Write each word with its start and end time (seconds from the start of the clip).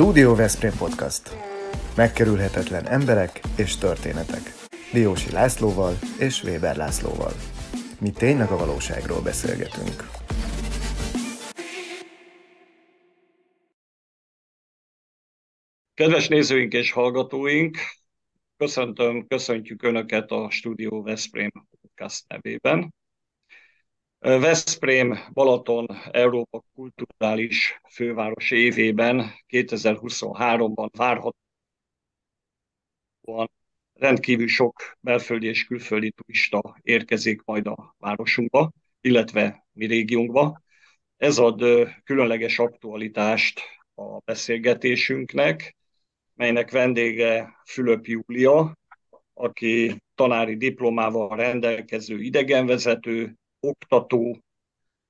Studio 0.00 0.34
Veszprém 0.34 0.72
Podcast. 0.78 1.36
Megkerülhetetlen 1.96 2.86
emberek 2.86 3.40
és 3.56 3.76
történetek. 3.76 4.42
Diósi 4.92 5.30
Lászlóval 5.30 5.94
és 6.18 6.42
Weber 6.42 6.76
Lászlóval. 6.76 7.32
Mi 8.00 8.10
tényleg 8.10 8.50
a 8.50 8.56
valóságról 8.56 9.22
beszélgetünk. 9.22 10.10
Kedves 15.94 16.28
nézőink 16.28 16.72
és 16.72 16.92
hallgatóink, 16.92 17.76
köszöntöm, 18.56 19.26
köszöntjük 19.26 19.82
Önöket 19.82 20.30
a 20.30 20.50
Studio 20.50 21.02
Veszprém 21.02 21.50
podcast 21.80 22.24
nevében. 22.28 22.94
Veszprém 24.20 25.18
Balaton 25.32 25.86
Európa 26.10 26.64
kulturális 26.74 27.80
főváros 27.90 28.50
évében 28.50 29.30
2023-ban 29.48 30.88
várhatóan 30.96 31.36
rendkívül 33.94 34.48
sok 34.48 34.96
belföldi 35.00 35.46
és 35.46 35.64
külföldi 35.64 36.10
turista 36.10 36.78
érkezik 36.82 37.42
majd 37.44 37.66
a 37.66 37.94
városunkba, 37.98 38.70
illetve 39.00 39.66
mi 39.72 39.86
régiónkba. 39.86 40.62
Ez 41.16 41.38
ad 41.38 41.64
különleges 42.04 42.58
aktualitást 42.58 43.60
a 43.94 44.18
beszélgetésünknek, 44.18 45.76
melynek 46.34 46.70
vendége 46.70 47.60
Fülöp 47.64 48.06
Júlia, 48.06 48.78
aki 49.34 50.02
tanári 50.14 50.56
diplomával 50.56 51.36
rendelkező 51.36 52.20
idegenvezető, 52.20 53.36
oktató, 53.60 54.42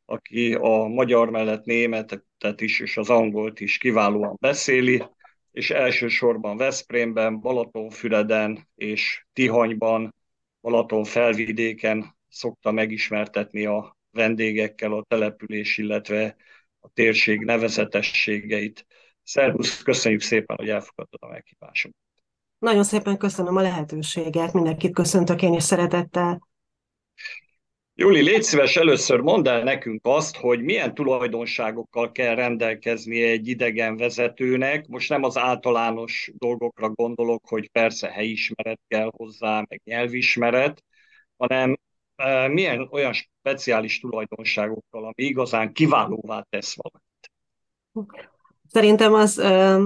aki 0.04 0.54
a 0.54 0.86
magyar 0.86 1.30
mellett 1.30 1.64
németet 1.64 2.60
is 2.60 2.80
és 2.80 2.96
az 2.96 3.10
angolt 3.10 3.60
is 3.60 3.78
kiválóan 3.78 4.36
beszéli, 4.40 5.02
és 5.52 5.70
elsősorban 5.70 6.56
Veszprémben, 6.56 7.40
Balatonfüreden 7.40 8.68
és 8.74 9.26
Tihanyban, 9.32 10.14
Balaton 10.60 11.04
felvidéken 11.04 12.16
szokta 12.28 12.70
megismertetni 12.70 13.64
a 13.64 13.96
vendégekkel 14.10 14.92
a 14.92 15.04
település, 15.08 15.78
illetve 15.78 16.36
a 16.80 16.88
térség 16.88 17.40
nevezetességeit. 17.40 18.86
Szervusz, 19.22 19.82
köszönjük 19.82 20.20
szépen, 20.20 20.56
hogy 20.56 20.68
elfogadtad 20.68 21.22
a 21.22 21.32
meghívásunkat. 21.32 22.00
Nagyon 22.58 22.84
szépen 22.84 23.16
köszönöm 23.16 23.56
a 23.56 23.60
lehetőséget, 23.60 24.52
mindenkit 24.52 24.94
köszöntök 24.94 25.42
én 25.42 25.52
is 25.52 25.62
szeretettel. 25.62 26.48
Júli, 28.00 28.22
légy 28.22 28.42
szíves, 28.42 28.76
először 28.76 29.20
mondd 29.20 29.48
el 29.48 29.62
nekünk 29.62 30.00
azt, 30.06 30.36
hogy 30.36 30.62
milyen 30.62 30.94
tulajdonságokkal 30.94 32.12
kell 32.12 32.34
rendelkezni 32.34 33.22
egy 33.22 33.48
idegen 33.48 33.96
vezetőnek. 33.96 34.86
Most 34.86 35.08
nem 35.08 35.22
az 35.22 35.36
általános 35.36 36.30
dolgokra 36.34 36.88
gondolok, 36.88 37.48
hogy 37.48 37.70
persze 37.70 38.08
helyismeret 38.08 38.80
kell 38.88 39.10
hozzá, 39.16 39.64
meg 39.68 39.80
nyelvismeret, 39.84 40.84
hanem 41.36 41.78
e, 42.16 42.48
milyen 42.48 42.88
olyan 42.90 43.12
speciális 43.12 44.00
tulajdonságokkal, 44.00 45.04
ami 45.04 45.26
igazán 45.26 45.72
kiválóvá 45.72 46.46
tesz 46.50 46.76
valamit. 46.76 47.30
Szerintem 48.70 49.14
az, 49.14 49.38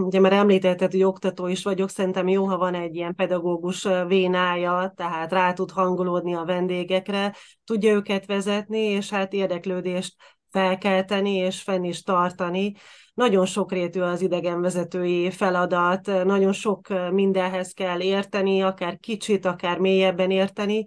ugye 0.04 0.20
már 0.20 0.32
említetted, 0.32 0.90
hogy 0.90 1.02
oktató 1.02 1.46
is 1.46 1.62
vagyok, 1.62 1.88
szerintem 1.88 2.28
jó, 2.28 2.44
ha 2.44 2.56
van 2.56 2.74
egy 2.74 2.94
ilyen 2.94 3.14
pedagógus 3.14 3.88
vénája, 4.06 4.92
tehát 4.96 5.32
rá 5.32 5.52
tud 5.52 5.70
hangolódni 5.70 6.34
a 6.34 6.44
vendégekre, 6.44 7.34
tudja 7.64 7.92
őket 7.92 8.26
vezetni, 8.26 8.78
és 8.78 9.10
hát 9.10 9.32
érdeklődést 9.32 10.14
felkelteni 10.50 11.34
és 11.34 11.62
fenn 11.62 11.84
is 11.84 12.02
tartani. 12.02 12.72
Nagyon 13.14 13.46
sokrétű 13.46 14.00
az 14.00 14.20
idegenvezetői 14.20 15.30
feladat, 15.30 16.24
nagyon 16.24 16.52
sok 16.52 16.88
mindenhez 17.10 17.72
kell 17.72 18.00
érteni, 18.00 18.62
akár 18.62 18.98
kicsit, 18.98 19.46
akár 19.46 19.78
mélyebben 19.78 20.30
érteni. 20.30 20.84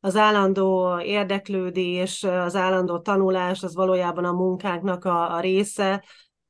Az 0.00 0.16
állandó 0.16 1.00
érdeklődés, 1.00 2.24
az 2.24 2.56
állandó 2.56 2.98
tanulás, 2.98 3.62
az 3.62 3.74
valójában 3.74 4.24
a 4.24 4.32
munkánknak 4.32 5.04
a, 5.04 5.34
a 5.34 5.40
része, 5.40 6.04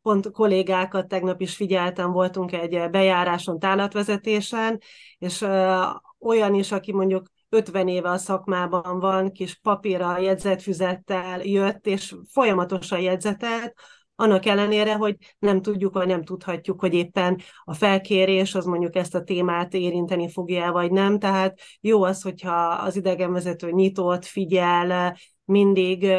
pont 0.09 0.31
kollégákat 0.31 1.09
tegnap 1.09 1.41
is 1.41 1.57
figyeltem, 1.57 2.13
voltunk 2.13 2.53
egy 2.53 2.91
bejáráson, 2.91 3.59
tálatvezetésen, 3.59 4.81
és 5.19 5.47
olyan 6.19 6.55
is, 6.55 6.73
aki 6.73 6.93
mondjuk 6.93 7.27
50 7.49 7.89
éve 7.89 8.11
a 8.11 8.17
szakmában 8.17 9.01
van, 9.01 9.33
kis 9.33 9.55
papírra, 9.55 10.19
jegyzetfüzettel 10.19 11.41
jött, 11.43 11.87
és 11.87 12.15
folyamatosan 12.33 13.01
jegyzetelt, 13.01 13.75
annak 14.21 14.47
ellenére, 14.47 14.95
hogy 14.95 15.17
nem 15.39 15.63
tudjuk, 15.63 15.95
vagy 15.95 16.07
nem 16.07 16.23
tudhatjuk, 16.23 16.81
hogy 16.81 16.95
éppen 16.95 17.41
a 17.65 17.75
felkérés 17.75 18.55
az 18.55 18.65
mondjuk 18.65 18.97
ezt 18.97 19.15
a 19.15 19.25
témát 19.25 19.75
érinteni 19.75 20.31
fogja 20.31 20.73
vagy 20.73 20.91
nem. 20.91 21.19
Tehát 21.19 21.59
jó 21.81 22.03
az, 22.03 22.23
hogyha 22.23 22.67
az 22.67 22.97
idegenvezető 22.97 23.71
nyitott, 23.71 24.25
figyel, 24.25 25.17
mindig 25.45 26.13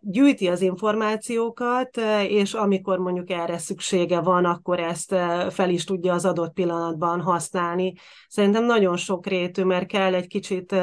gyűjti 0.00 0.48
az 0.48 0.60
információkat, 0.60 2.00
és 2.28 2.54
amikor 2.54 2.98
mondjuk 2.98 3.30
erre 3.30 3.58
szüksége 3.58 4.20
van, 4.20 4.44
akkor 4.44 4.80
ezt 4.80 5.14
fel 5.50 5.70
is 5.70 5.84
tudja 5.84 6.12
az 6.12 6.24
adott 6.24 6.52
pillanatban 6.52 7.20
használni. 7.20 7.92
Szerintem 8.28 8.64
nagyon 8.64 8.96
sok 8.96 9.26
rétű, 9.26 9.62
mert 9.62 9.86
kell 9.86 10.14
egy 10.14 10.26
kicsit 10.26 10.74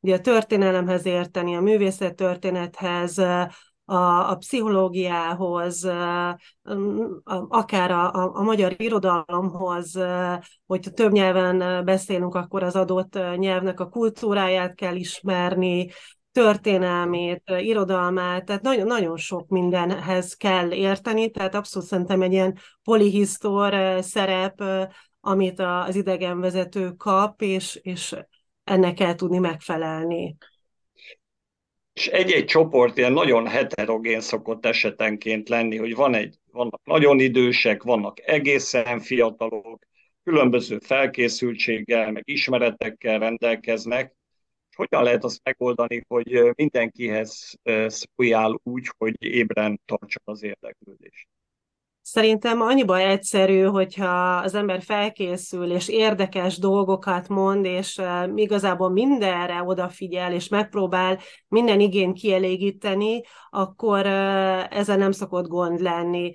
ugye 0.00 0.14
a 0.14 0.20
történelemhez 0.20 1.06
érteni, 1.06 1.56
a 1.56 1.60
művészet 1.60 2.14
történethez, 2.14 3.22
a, 3.88 4.30
a 4.30 4.34
pszichológiához, 4.34 5.84
akár 7.48 7.90
a, 7.90 8.12
a, 8.12 8.30
a 8.34 8.42
magyar 8.42 8.74
irodalomhoz, 8.76 9.98
hogyha 10.66 10.90
több 10.90 11.12
nyelven 11.12 11.84
beszélünk, 11.84 12.34
akkor 12.34 12.62
az 12.62 12.76
adott 12.76 13.18
nyelvnek 13.36 13.80
a 13.80 13.88
kultúráját 13.88 14.74
kell 14.74 14.94
ismerni, 14.94 15.88
történelmét, 16.32 17.42
irodalmát, 17.58 18.44
tehát 18.44 18.62
nagyon, 18.62 18.86
nagyon 18.86 19.16
sok 19.16 19.48
mindenhez 19.48 20.34
kell 20.34 20.70
érteni, 20.72 21.30
tehát 21.30 21.54
abszolút 21.54 21.88
szerintem 21.88 22.22
egy 22.22 22.32
ilyen 22.32 22.58
polihisztor 22.82 24.02
szerep, 24.02 24.62
amit 25.20 25.60
az 25.60 25.96
idegenvezető 25.96 26.92
kap, 26.92 27.42
és, 27.42 27.78
és 27.82 28.16
ennek 28.64 28.94
kell 28.94 29.14
tudni 29.14 29.38
megfelelni. 29.38 30.36
És 31.98 32.06
egy-egy 32.06 32.44
csoport 32.44 32.98
ilyen 32.98 33.12
nagyon 33.12 33.46
heterogén 33.46 34.20
szokott 34.20 34.66
esetenként 34.66 35.48
lenni, 35.48 35.76
hogy 35.76 35.94
van 35.94 36.14
egy, 36.14 36.38
vannak 36.52 36.80
nagyon 36.84 37.20
idősek, 37.20 37.82
vannak 37.82 38.28
egészen 38.28 39.00
fiatalok, 39.00 39.84
különböző 40.22 40.78
felkészültséggel, 40.78 42.12
meg 42.12 42.22
ismeretekkel 42.26 43.18
rendelkeznek, 43.18 44.14
hogyan 44.76 45.02
lehet 45.02 45.24
azt 45.24 45.40
megoldani, 45.44 46.04
hogy 46.08 46.52
mindenkihez 46.54 47.58
szóljál 47.86 48.60
úgy, 48.62 48.90
hogy 48.98 49.14
ébren 49.18 49.80
tartsa 49.84 50.20
az 50.24 50.42
érdeklődést? 50.42 51.28
Szerintem 52.10 52.60
annyiban 52.60 53.00
egyszerű, 53.00 53.62
hogyha 53.62 54.36
az 54.36 54.54
ember 54.54 54.82
felkészül, 54.82 55.72
és 55.72 55.88
érdekes 55.88 56.58
dolgokat 56.58 57.28
mond, 57.28 57.64
és 57.64 58.00
igazából 58.34 58.90
mindenre 58.90 59.62
odafigyel, 59.62 60.32
és 60.32 60.48
megpróbál 60.48 61.18
minden 61.48 61.80
igényt 61.80 62.18
kielégíteni, 62.18 63.20
akkor 63.50 64.06
ezen 64.70 64.98
nem 64.98 65.12
szokott 65.12 65.46
gond 65.46 65.80
lenni 65.80 66.32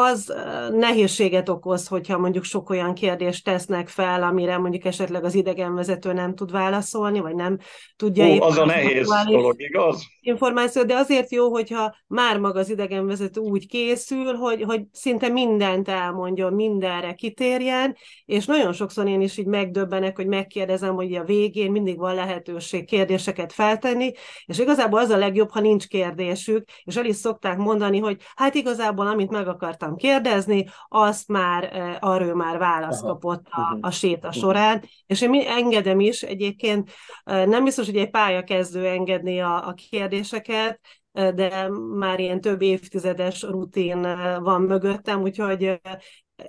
az 0.00 0.34
nehézséget 0.72 1.48
okoz, 1.48 1.86
hogyha 1.86 2.18
mondjuk 2.18 2.44
sok 2.44 2.70
olyan 2.70 2.94
kérdést 2.94 3.44
tesznek 3.44 3.88
fel, 3.88 4.22
amire 4.22 4.58
mondjuk 4.58 4.84
esetleg 4.84 5.24
az 5.24 5.34
idegenvezető 5.34 6.12
nem 6.12 6.34
tud 6.34 6.50
válaszolni, 6.50 7.20
vagy 7.20 7.34
nem 7.34 7.58
tudja 7.96 8.26
Ó, 8.26 8.42
az 8.42 8.58
a 8.58 8.64
nehéz 8.64 9.08
dolog, 9.28 9.62
igaz? 9.62 10.02
Információ, 10.20 10.82
de 10.82 10.94
azért 10.94 11.30
jó, 11.30 11.50
hogyha 11.50 11.96
már 12.06 12.38
maga 12.38 12.58
az 12.58 12.70
idegenvezető 12.70 13.40
úgy 13.40 13.66
készül, 13.66 14.34
hogy, 14.34 14.62
hogy 14.62 14.82
szinte 14.92 15.28
mindent 15.28 15.88
elmondjon, 15.88 16.52
mindenre 16.52 17.12
kitérjen, 17.12 17.96
és 18.24 18.46
nagyon 18.46 18.72
sokszor 18.72 19.06
én 19.06 19.20
is 19.20 19.36
így 19.36 19.46
megdöbbenek, 19.46 20.16
hogy 20.16 20.26
megkérdezem, 20.26 20.94
hogy 20.94 21.14
a 21.14 21.24
végén 21.24 21.70
mindig 21.70 21.98
van 21.98 22.14
lehetőség 22.14 22.84
kérdéseket 22.86 23.52
feltenni, 23.52 24.12
és 24.44 24.58
igazából 24.58 24.98
az 24.98 25.10
a 25.10 25.16
legjobb, 25.16 25.50
ha 25.50 25.60
nincs 25.60 25.86
kérdésük, 25.86 26.68
és 26.84 26.96
el 26.96 27.04
is 27.04 27.16
szokták 27.16 27.56
mondani, 27.56 27.98
hogy 27.98 28.16
hát 28.34 28.54
igazából 28.54 29.06
amit 29.06 29.30
meg 29.30 29.48
akartam 29.48 29.89
akartam 29.90 29.96
kérdezni, 29.96 30.66
azt 30.88 31.28
már, 31.28 31.72
arról 32.00 32.34
már 32.34 32.58
választ 32.58 33.02
kapott 33.02 33.46
a, 33.50 33.78
a 33.80 33.90
séta 33.90 34.32
során, 34.32 34.82
és 35.06 35.20
én 35.20 35.34
engedem 35.46 36.00
is, 36.00 36.22
egyébként 36.22 36.90
nem 37.24 37.64
biztos, 37.64 37.86
hogy 37.86 37.96
egy 37.96 38.10
pályakezdő 38.10 38.86
engedni 38.86 39.40
a, 39.40 39.68
a 39.68 39.74
kérdéseket, 39.90 40.80
de 41.12 41.68
már 41.94 42.20
ilyen 42.20 42.40
több 42.40 42.62
évtizedes 42.62 43.42
rutin 43.42 44.00
van 44.42 44.62
mögöttem, 44.62 45.22
úgyhogy 45.22 45.80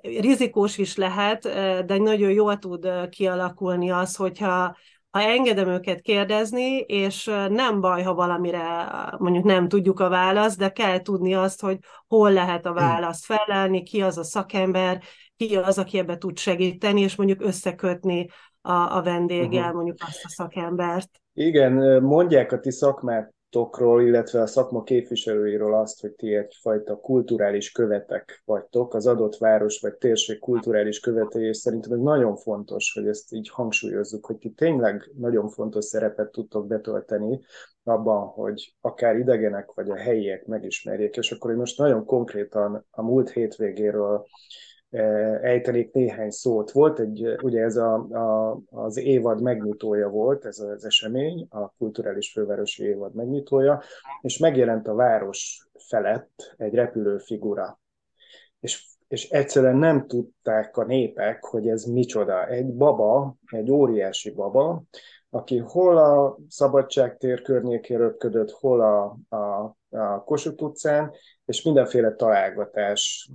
rizikós 0.02 0.78
is 0.78 0.96
lehet, 0.96 1.42
de 1.86 1.98
nagyon 1.98 2.32
jól 2.32 2.58
tud 2.58 3.10
kialakulni 3.10 3.92
az, 3.92 4.16
hogyha 4.16 4.76
ha 5.12 5.22
engedem 5.22 5.68
őket 5.68 6.02
kérdezni, 6.02 6.78
és 6.78 7.26
nem 7.50 7.82
baj, 7.82 8.04
ha 8.04 8.14
valamire 8.14 8.90
mondjuk 9.18 9.44
nem 9.44 9.68
tudjuk 9.68 10.00
a 10.00 10.10
választ, 10.10 10.58
de 10.58 10.70
kell 10.70 11.02
tudni 11.02 11.34
azt, 11.34 11.62
hogy 11.62 11.78
hol 12.08 12.32
lehet 12.32 12.66
a 12.66 12.74
választ 12.74 13.26
felelni, 13.26 13.84
ki 13.84 14.02
az 14.02 14.18
a 14.18 14.24
szakember, 14.24 15.02
ki 15.36 15.56
az, 15.56 15.78
aki 15.78 15.98
ebbe 15.98 16.18
tud 16.18 16.38
segíteni, 16.38 17.02
és 17.02 17.16
mondjuk 17.16 17.42
összekötni 17.42 18.28
a, 18.62 18.72
a 18.72 19.02
vendéggel 19.04 19.60
uh-huh. 19.60 19.76
mondjuk 19.76 19.98
azt 20.08 20.24
a 20.24 20.30
szakembert. 20.30 21.10
Igen, 21.34 22.04
mondják 22.04 22.52
a 22.52 22.60
ti 22.60 22.72
szakmát 22.72 23.34
tokról, 23.52 24.02
illetve 24.04 24.42
a 24.42 24.48
szakma 24.48 24.84
képviselőiről 24.84 25.74
azt, 25.74 26.02
hogy 26.02 26.12
ti 26.12 26.36
egyfajta 26.36 26.96
kulturális 26.96 27.72
követek 27.72 28.42
vagytok, 28.46 28.94
az 28.94 29.08
adott 29.08 29.38
város 29.38 29.80
vagy 29.82 29.94
térség 29.94 30.40
kulturális 30.40 31.00
követei, 31.00 31.48
és 31.48 31.58
szerintem 31.58 31.92
ez 31.92 32.00
nagyon 32.00 32.36
fontos, 32.36 32.92
hogy 32.94 33.08
ezt 33.08 33.34
így 33.34 33.50
hangsúlyozzuk, 33.50 34.26
hogy 34.26 34.38
ti 34.38 34.50
tényleg 34.50 35.12
nagyon 35.18 35.50
fontos 35.50 35.86
szerepet 35.86 36.32
tudtok 36.32 36.68
betölteni 36.68 37.40
abban, 37.84 38.28
hogy 38.28 38.76
akár 38.82 39.16
idegenek 39.16 39.72
vagy 39.72 39.90
a 39.90 39.96
helyiek 39.96 40.46
megismerjék, 40.46 41.16
és 41.16 41.32
akkor 41.32 41.52
én 41.52 41.58
most 41.58 41.78
nagyon 41.78 42.06
konkrétan 42.06 42.86
a 42.92 43.02
múlt 43.02 43.30
hétvégéről 43.30 44.26
ejtenék 45.42 45.92
néhány 45.94 46.30
szót. 46.30 46.72
Volt 46.72 47.00
egy, 47.00 47.36
ugye 47.42 47.62
ez 47.62 47.76
a, 47.76 47.94
a, 47.94 48.60
az 48.70 48.98
évad 48.98 49.42
megnyitója 49.42 50.10
volt, 50.10 50.46
ez 50.46 50.60
az 50.60 50.86
esemény, 50.86 51.48
a 51.50 51.70
kulturális 51.70 52.32
fővárosi 52.32 52.84
évad 52.84 53.16
megnyitója, 53.16 53.82
és 54.22 54.38
megjelent 54.38 54.88
a 54.88 54.94
város 54.94 55.68
felett 55.88 56.54
egy 56.58 56.74
repülőfigura. 56.74 57.80
És, 58.60 58.86
és 59.08 59.30
egyszerűen 59.30 59.78
nem 59.78 60.08
tudták 60.08 60.78
a 60.78 60.86
népek, 60.86 61.44
hogy 61.44 61.68
ez 61.68 61.84
micsoda. 61.84 62.48
Egy 62.48 62.74
baba, 62.74 63.36
egy 63.46 63.72
óriási 63.72 64.32
baba, 64.32 64.84
aki 65.30 65.58
hol 65.58 65.98
a 65.98 66.38
Szabadságtér 66.48 67.42
környékén 67.42 67.98
röpködött, 67.98 68.52
hol 68.52 68.82
a, 68.82 69.18
a, 69.36 69.76
a 69.90 70.24
Kossuth 70.24 70.64
utcán, 70.64 71.12
és 71.52 71.62
mindenféle 71.62 72.16
találgatás 72.16 73.32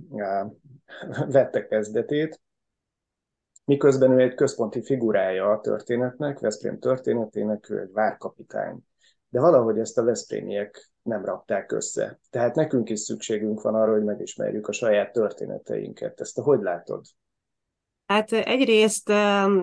vette 1.35 1.67
kezdetét, 1.67 2.41
miközben 3.65 4.11
ő 4.11 4.19
egy 4.19 4.33
központi 4.33 4.83
figurája 4.83 5.51
a 5.51 5.61
történetnek, 5.61 6.39
Veszprém 6.39 6.79
történetének, 6.79 7.69
ő 7.69 7.79
egy 7.79 7.91
várkapitány. 7.91 8.79
De 9.29 9.39
valahogy 9.39 9.79
ezt 9.79 9.97
a 9.97 10.03
veszprémiek 10.03 10.91
nem 11.01 11.25
rakták 11.25 11.71
össze. 11.71 12.19
Tehát 12.29 12.55
nekünk 12.55 12.89
is 12.89 12.99
szükségünk 12.99 13.61
van 13.61 13.75
arra, 13.75 13.91
hogy 13.91 14.03
megismerjük 14.03 14.67
a 14.67 14.71
saját 14.71 15.11
történeteinket. 15.11 16.21
Ezt 16.21 16.35
te 16.35 16.41
hogy 16.41 16.61
látod? 16.61 17.05
Hát 18.07 18.31
egyrészt 18.31 19.09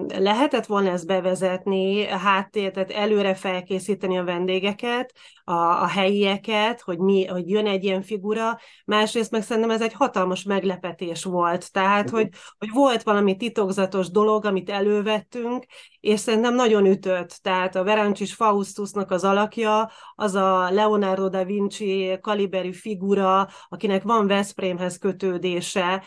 lehetett 0.07 0.67
volna 0.67 0.91
ezt 0.91 1.07
bevezetni, 1.07 2.07
háttér, 2.07 2.71
tehát 2.71 2.91
előre 2.91 3.35
felkészíteni 3.35 4.19
a 4.19 4.25
vendégeket, 4.25 5.13
a, 5.45 5.53
a 5.53 5.87
helyieket, 5.87 6.81
hogy, 6.81 6.99
mi, 6.99 7.27
hogy 7.27 7.49
jön 7.49 7.67
egy 7.67 7.85
ilyen 7.85 8.03
figura, 8.03 8.59
másrészt 8.85 9.31
meg 9.31 9.43
szerintem 9.43 9.71
ez 9.71 9.83
egy 9.83 9.93
hatalmas 9.93 10.43
meglepetés 10.43 11.25
volt, 11.25 11.73
tehát 11.73 12.11
hogy, 12.11 12.29
hogy 12.59 12.71
volt 12.73 13.03
valami 13.03 13.37
titokzatos 13.37 14.11
dolog, 14.11 14.45
amit 14.45 14.71
elővettünk, 14.71 15.65
és 16.01 16.21
szerintem 16.21 16.55
nagyon 16.55 16.87
ütött, 16.87 17.39
tehát 17.43 17.77
a 17.77 17.85
Verancsis 17.85 18.35
Faustusnak 18.35 19.11
az 19.11 19.25
alakja, 19.25 19.91
az 20.15 20.35
a 20.35 20.71
Leonardo 20.71 21.29
da 21.29 21.45
Vinci 21.45 22.19
kaliberű 22.21 22.73
figura, 22.73 23.49
akinek 23.69 24.03
van 24.03 24.27
Veszprémhez 24.27 24.99
kötődése, 24.99 26.03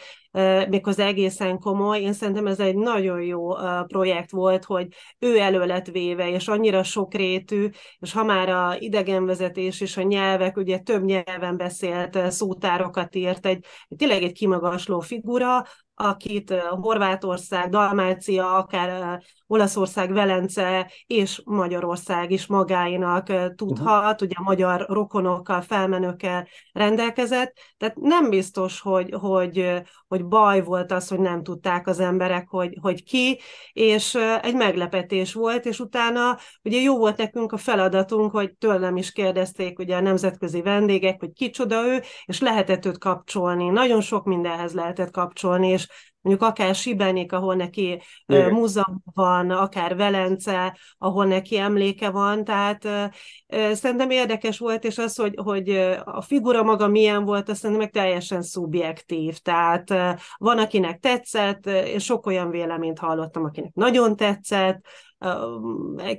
méghozzá 0.70 1.06
egészen 1.06 1.60
komoly. 1.60 2.02
Én 2.02 2.14
szerintem 2.14 2.48
ez 2.48 2.60
egy 2.60 2.76
nagyon 2.76 3.22
jó 3.22 3.54
projekt 3.88 4.32
volt, 4.32 4.66
hogy 4.66 4.88
ő 5.20 5.40
elő 5.40 5.66
lett 5.66 5.88
véve, 5.88 6.30
és 6.30 6.48
annyira 6.48 6.84
sokrétű, 6.84 7.70
és 8.00 8.14
ha 8.14 8.24
már 8.24 8.50
a 8.50 8.76
idegenvezetés 8.80 9.82
és 9.82 9.98
a 9.98 10.02
nyelvek, 10.02 10.58
ugye 10.58 10.78
több 10.78 11.04
nyelven 11.04 11.58
beszélt 11.58 12.32
szótárokat 12.32 13.16
írt, 13.16 13.46
egy, 13.46 13.66
tényleg 13.98 14.24
egy 14.24 14.34
kimagasló 14.34 15.00
figura, 15.00 15.66
akit 16.00 16.54
Horvátország, 16.82 17.70
Dalmácia, 17.70 18.56
akár 18.56 19.22
Olaszország, 19.48 20.14
Velence 20.14 20.92
és 21.06 21.42
Magyarország 21.46 22.32
is 22.32 22.46
magáinak 22.46 23.56
tudhat, 23.56 24.22
uh-huh. 24.22 24.22
ugye 24.22 24.36
a 24.38 24.42
magyar 24.42 24.86
rokonokkal, 24.90 25.62
felmenőkkel 25.62 26.48
rendelkezett, 26.72 27.54
tehát 27.78 27.96
nem 27.96 28.30
biztos, 28.30 28.80
hogy, 28.80 29.14
hogy, 29.20 29.82
hogy 30.08 30.26
baj 30.26 30.64
volt 30.64 30.92
az, 30.92 31.08
hogy 31.08 31.20
nem 31.20 31.44
tudták 31.44 31.88
az 31.88 32.00
emberek, 32.00 32.48
hogy, 32.50 32.78
hogy 32.82 33.04
ki, 33.04 33.40
és 33.74 34.16
egy 34.42 34.56
meglepetés 34.56 35.34
volt, 35.34 35.66
és 35.66 35.80
utána 35.80 36.38
ugye 36.64 36.80
jó 36.80 36.98
volt 36.98 37.18
nekünk 37.18 37.52
a 37.52 37.58
feladatunk, 37.58 38.32
hogy 38.32 38.54
tőlem 38.54 38.98
is 38.98 39.12
kérdezték 39.12 39.80
ugye 39.80 39.96
a 39.96 40.02
nemzetközi 40.02 40.62
vendégek, 40.62 41.20
hogy 41.20 41.34
kicsoda 41.34 41.86
ő, 41.86 42.02
és 42.26 42.40
lehetett 42.40 42.86
őt 42.86 42.98
kapcsolni, 42.98 43.70
nagyon 43.70 44.02
sok 44.02 44.26
mindenhez 44.26 44.74
lehetett 44.74 45.12
kapcsolni, 45.12 45.68
és 45.68 45.87
mondjuk 46.28 46.50
akár 46.50 46.76
Sibenik, 46.76 47.34
ahol 47.34 47.56
neki 47.56 48.02
Igen. 48.26 48.52
múzeum 48.52 49.04
van, 49.14 49.52
akár 49.52 49.96
Velence, 49.96 50.78
ahol 50.98 51.26
neki 51.26 51.58
emléke 51.58 52.10
van, 52.10 52.44
tehát 52.44 52.88
szerintem 53.72 54.10
érdekes 54.10 54.58
volt, 54.58 54.84
és 54.84 54.98
az, 54.98 55.16
hogy, 55.16 55.34
hogy 55.44 55.70
a 56.04 56.22
figura 56.22 56.64
maga 56.64 56.88
milyen 56.88 57.26
volt, 57.26 57.50
azt 57.50 57.60
szerintem 57.60 57.86
meg 57.86 57.94
teljesen 57.94 58.42
szubjektív, 58.42 59.38
tehát 59.38 59.94
van, 60.38 60.58
akinek 60.58 61.00
tetszett, 61.00 61.66
és 61.66 62.04
sok 62.04 62.26
olyan 62.26 62.50
véleményt 62.50 63.00
hallottam, 63.00 63.44
akinek 63.44 63.74
nagyon 63.74 64.16
tetszett, 64.16 64.86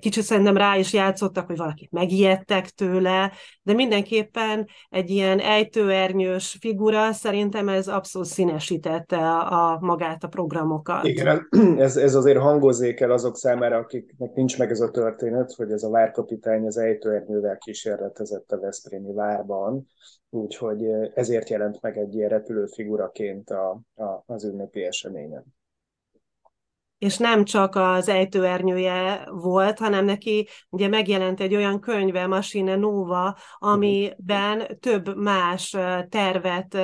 kicsit 0.00 0.22
szerintem 0.22 0.56
rá 0.56 0.76
is 0.76 0.92
játszottak, 0.92 1.46
hogy 1.46 1.56
valakit 1.56 1.90
megijedtek 1.90 2.68
tőle, 2.68 3.32
de 3.62 3.72
mindenképpen 3.72 4.66
egy 4.88 5.10
ilyen 5.10 5.38
ejtőernyős 5.40 6.56
figura, 6.60 7.12
szerintem 7.12 7.68
ez 7.68 7.88
abszolút 7.88 8.28
színesítette 8.28 9.16
a, 9.16 9.72
a 9.72 9.78
magát 9.80 10.24
a 10.24 10.28
programokat. 10.28 11.04
Igen, 11.04 11.48
ez, 11.78 11.96
ez 11.96 12.14
azért 12.14 12.38
hangozzék 12.38 13.00
el 13.00 13.10
azok 13.10 13.36
számára, 13.36 13.76
akiknek 13.76 14.34
nincs 14.34 14.58
meg 14.58 14.70
ez 14.70 14.80
a 14.80 14.90
történet, 14.90 15.52
hogy 15.52 15.70
ez 15.70 15.82
a 15.82 15.90
várkapitány 15.90 16.66
az 16.66 16.76
ejtőernyővel 16.76 17.58
kísérletezett 17.58 18.52
a 18.52 18.60
Veszprémi 18.60 19.12
várban, 19.12 19.86
úgyhogy 20.30 20.84
ezért 21.14 21.48
jelent 21.48 21.80
meg 21.80 21.98
egy 21.98 22.14
ilyen 22.14 22.28
repülőfiguraként 22.28 23.50
a, 23.50 23.80
a, 23.94 24.22
az 24.26 24.44
ünnepi 24.44 24.82
eseményen 24.82 25.56
és 26.98 27.16
nem 27.16 27.44
csak 27.44 27.76
az 27.76 28.08
ejtőernyője 28.08 29.28
volt, 29.30 29.78
hanem 29.78 30.04
neki 30.04 30.48
ugye 30.68 30.88
megjelent 30.88 31.40
egy 31.40 31.54
olyan 31.54 31.80
könyve, 31.80 32.26
Machine 32.26 32.76
Nova, 32.76 33.36
amiben 33.58 34.78
több 34.80 35.16
más 35.16 35.76
tervet 36.08 36.76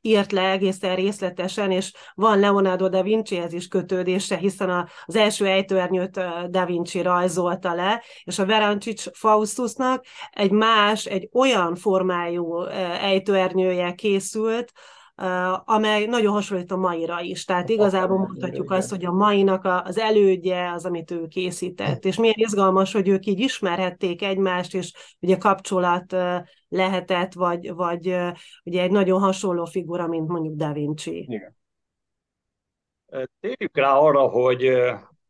írt 0.00 0.32
le 0.32 0.50
egészen 0.50 0.96
részletesen, 0.96 1.70
és 1.70 1.92
van 2.14 2.38
Leonardo 2.38 2.88
da 2.88 3.02
Vincihez 3.02 3.52
is 3.52 3.68
kötődése, 3.68 4.36
hiszen 4.36 4.88
az 5.04 5.16
első 5.16 5.46
ejtőernyőt 5.46 6.20
da 6.50 6.64
Vinci 6.66 7.02
rajzolta 7.02 7.74
le, 7.74 8.02
és 8.24 8.38
a 8.38 8.46
Verancic 8.46 9.18
Faustusnak 9.18 10.04
egy 10.30 10.50
más, 10.50 11.04
egy 11.04 11.28
olyan 11.32 11.74
formájú 11.74 12.62
ejtőernyője 13.00 13.92
készült, 13.94 14.72
amely 15.64 16.06
nagyon 16.06 16.32
hasonlít 16.32 16.72
a 16.72 16.76
maira 16.76 17.20
is. 17.20 17.44
Tehát 17.44 17.68
igazából 17.68 18.18
mondhatjuk 18.18 18.70
azt, 18.70 18.90
hogy 18.90 19.04
a 19.04 19.12
mainak 19.12 19.64
az 19.64 19.98
elődje 19.98 20.72
az, 20.72 20.84
amit 20.84 21.10
ő 21.10 21.26
készített. 21.26 22.04
És 22.04 22.16
milyen 22.16 22.34
izgalmas, 22.38 22.92
hogy 22.92 23.08
ők 23.08 23.26
így 23.26 23.40
ismerhették 23.40 24.22
egymást, 24.22 24.74
és 24.74 24.92
ugye 25.20 25.36
kapcsolat 25.36 26.16
lehetett, 26.68 27.32
vagy, 27.32 27.74
vagy 27.74 28.16
ugye 28.64 28.82
egy 28.82 28.90
nagyon 28.90 29.20
hasonló 29.20 29.64
figura, 29.64 30.06
mint 30.06 30.28
mondjuk 30.28 30.54
Da 30.54 30.72
Vinci. 30.72 31.26
Igen. 31.28 31.56
Térjük 33.40 33.76
rá 33.76 33.96
arra, 33.96 34.28
hogy 34.28 34.72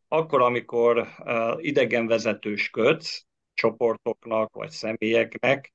akkor, 0.08 0.42
amikor 0.42 1.08
idegenvezetős 1.56 2.70
kötsz 2.70 3.24
csoportoknak, 3.54 4.54
vagy 4.54 4.70
személyeknek, 4.70 5.72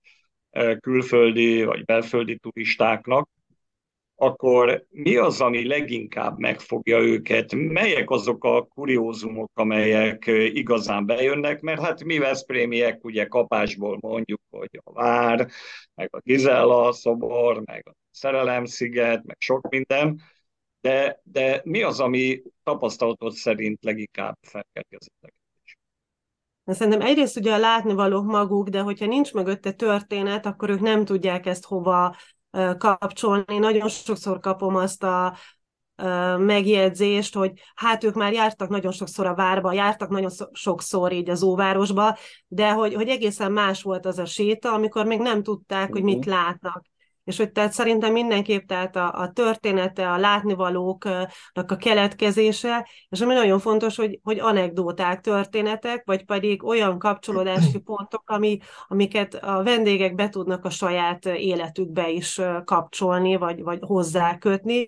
külföldi 0.79 1.63
vagy 1.63 1.85
belföldi 1.85 2.37
turistáknak, 2.37 3.29
akkor 4.19 4.85
mi 4.89 5.15
az, 5.15 5.41
ami 5.41 5.67
leginkább 5.67 6.39
megfogja 6.39 6.99
őket? 6.99 7.53
Melyek 7.55 8.09
azok 8.09 8.43
a 8.43 8.61
kuriózumok, 8.63 9.51
amelyek 9.53 10.27
igazán 10.53 11.05
bejönnek? 11.05 11.61
Mert 11.61 11.81
hát 11.81 12.03
mi 12.03 12.17
Veszprémiek 12.17 13.03
ugye 13.03 13.25
kapásból 13.25 13.97
mondjuk, 14.01 14.41
hogy 14.49 14.81
a 14.83 14.91
Vár, 14.93 15.47
meg 15.95 16.09
a 16.11 16.19
Gizella 16.23 16.91
szobor, 16.91 17.61
meg 17.65 17.87
a 17.87 17.91
Szerelemsziget, 18.11 19.23
meg 19.23 19.35
sok 19.39 19.69
minden, 19.69 20.21
de, 20.81 21.21
de 21.23 21.61
mi 21.63 21.81
az, 21.81 21.99
ami 21.99 22.41
tapasztalatod 22.63 23.31
szerint 23.31 23.83
leginkább 23.83 24.37
felkelti 24.41 24.95
az 24.95 25.07
Szerintem 26.65 27.01
egyrészt 27.01 27.37
ugye 27.37 27.53
a 27.53 27.57
látnivalók 27.57 28.25
maguk, 28.25 28.69
de 28.69 28.79
hogyha 28.79 29.05
nincs 29.05 29.33
mögötte 29.33 29.71
történet, 29.71 30.45
akkor 30.45 30.69
ők 30.69 30.79
nem 30.79 31.05
tudják 31.05 31.45
ezt 31.45 31.65
hova 31.65 32.15
kapcsolni. 32.77 33.57
Nagyon 33.57 33.87
sokszor 33.87 34.39
kapom 34.39 34.75
azt 34.75 35.03
a 35.03 35.37
megjegyzést, 36.37 37.35
hogy 37.35 37.51
hát 37.75 38.03
ők 38.03 38.13
már 38.13 38.33
jártak 38.33 38.69
nagyon 38.69 38.91
sokszor 38.91 39.25
a 39.25 39.35
várba, 39.35 39.73
jártak 39.73 40.09
nagyon 40.09 40.31
sokszor 40.51 41.11
így 41.11 41.29
az 41.29 41.43
óvárosba, 41.43 42.17
de 42.47 42.71
hogy, 42.71 42.93
hogy 42.93 43.09
egészen 43.09 43.51
más 43.51 43.81
volt 43.81 44.05
az 44.05 44.19
a 44.19 44.25
séta, 44.25 44.73
amikor 44.73 45.05
még 45.05 45.19
nem 45.19 45.43
tudták, 45.43 45.91
hogy 45.91 46.03
mit 46.03 46.25
mhm. 46.25 46.29
látnak. 46.29 46.85
És 47.29 47.37
hogy 47.37 47.51
tehát 47.51 47.71
szerintem 47.71 48.11
mindenképp 48.11 48.67
tehát 48.67 48.95
a, 48.95 49.13
a 49.13 49.31
története, 49.31 50.11
a 50.11 50.17
látnivalóknak 50.17 51.71
a 51.71 51.75
keletkezése, 51.75 52.87
és 53.09 53.21
ami 53.21 53.33
nagyon 53.33 53.59
fontos, 53.59 53.95
hogy, 53.95 54.19
hogy 54.23 54.39
anekdóták, 54.39 55.21
történetek, 55.21 56.05
vagy 56.05 56.25
pedig 56.25 56.63
olyan 56.63 56.99
kapcsolódási 56.99 57.79
pontok, 57.89 58.29
ami, 58.29 58.57
amiket 58.87 59.33
a 59.33 59.63
vendégek 59.63 60.15
be 60.15 60.29
tudnak 60.29 60.65
a 60.65 60.69
saját 60.69 61.25
életükbe 61.25 62.09
is 62.09 62.41
kapcsolni, 62.65 63.35
vagy, 63.35 63.63
vagy 63.63 63.79
hozzákötni, 63.81 64.87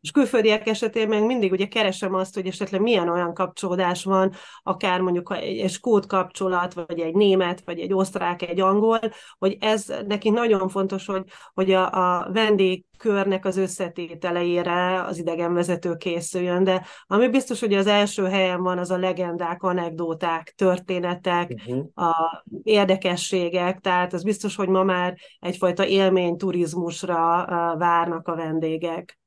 és 0.00 0.10
külföldiek 0.10 0.66
esetén 0.66 1.08
meg 1.08 1.26
mindig 1.26 1.52
ugye 1.52 1.66
keresem 1.66 2.14
azt, 2.14 2.34
hogy 2.34 2.46
esetleg 2.46 2.80
milyen 2.80 3.08
olyan 3.08 3.34
kapcsolódás 3.34 4.04
van, 4.04 4.32
akár 4.62 5.00
mondjuk 5.00 5.36
egy, 5.40 5.58
egy 5.58 5.70
skót 5.70 6.06
kapcsolat, 6.06 6.74
vagy 6.74 7.00
egy 7.00 7.14
német, 7.14 7.62
vagy 7.64 7.78
egy 7.78 7.92
osztrák, 7.92 8.42
egy 8.42 8.60
angol, 8.60 9.00
hogy 9.38 9.56
ez 9.60 9.92
neki 10.06 10.30
nagyon 10.30 10.68
fontos, 10.68 11.06
hogy, 11.06 11.24
hogy 11.54 11.72
a, 11.72 11.92
a 11.92 12.30
vendégkörnek 12.32 13.44
az 13.44 13.56
összetételeire 13.56 15.04
az 15.04 15.18
idegenvezető 15.18 15.96
készüljön, 15.96 16.64
de 16.64 16.86
ami 17.06 17.28
biztos, 17.28 17.60
hogy 17.60 17.74
az 17.74 17.86
első 17.86 18.24
helyen 18.24 18.62
van, 18.62 18.78
az 18.78 18.90
a 18.90 18.98
legendák, 18.98 19.62
anekdóták, 19.62 20.54
történetek, 20.56 21.50
uh-huh. 21.66 22.08
a 22.08 22.44
érdekességek, 22.62 23.80
tehát 23.80 24.12
az 24.12 24.22
biztos, 24.22 24.56
hogy 24.56 24.68
ma 24.68 24.82
már 24.82 25.18
egyfajta 25.38 25.86
élményturizmusra 25.86 27.46
várnak 27.78 28.28
a 28.28 28.36
vendégek. 28.36 29.18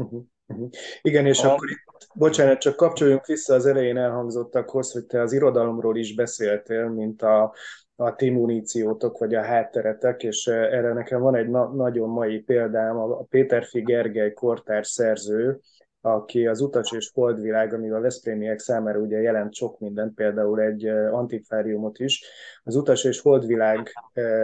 Uh-huh. 0.00 0.22
Uh-huh. 0.46 0.68
Igen, 1.02 1.26
és 1.26 1.42
a... 1.42 1.52
akkor 1.52 1.70
itt, 1.70 2.08
bocsánat, 2.14 2.58
csak 2.58 2.76
kapcsoljunk 2.76 3.26
vissza 3.26 3.54
az 3.54 3.66
elején 3.66 3.96
elhangzottakhoz, 3.96 4.92
hogy 4.92 5.06
te 5.06 5.20
az 5.20 5.32
irodalomról 5.32 5.96
is 5.96 6.14
beszéltél, 6.14 6.88
mint 6.88 7.22
a, 7.22 7.54
a 7.96 8.14
ti 8.14 8.30
muníciótok, 8.30 9.18
vagy 9.18 9.34
a 9.34 9.42
hátteretek, 9.42 10.22
és 10.22 10.46
erre 10.46 10.92
nekem 10.92 11.20
van 11.20 11.34
egy 11.34 11.48
na- 11.48 11.74
nagyon 11.74 12.08
mai 12.08 12.40
példám, 12.40 12.96
a 12.96 13.22
Péterfi 13.22 13.80
Gergely 13.80 14.32
kortárs 14.32 14.88
szerző, 14.88 15.60
aki 16.00 16.46
az 16.46 16.60
Utas 16.60 16.92
és 16.92 17.10
Holdvilág, 17.14 17.74
ami 17.74 17.90
a 17.90 18.00
Veszprémiek 18.00 18.58
számára 18.58 18.98
ugye 18.98 19.20
jelent 19.20 19.54
sok 19.54 19.78
mindent, 19.78 20.14
például 20.14 20.60
egy 20.60 20.86
antikváriumot 20.88 21.98
is. 21.98 22.24
Az 22.62 22.76
Utas 22.76 23.04
és 23.04 23.20
Holdvilág 23.20 23.92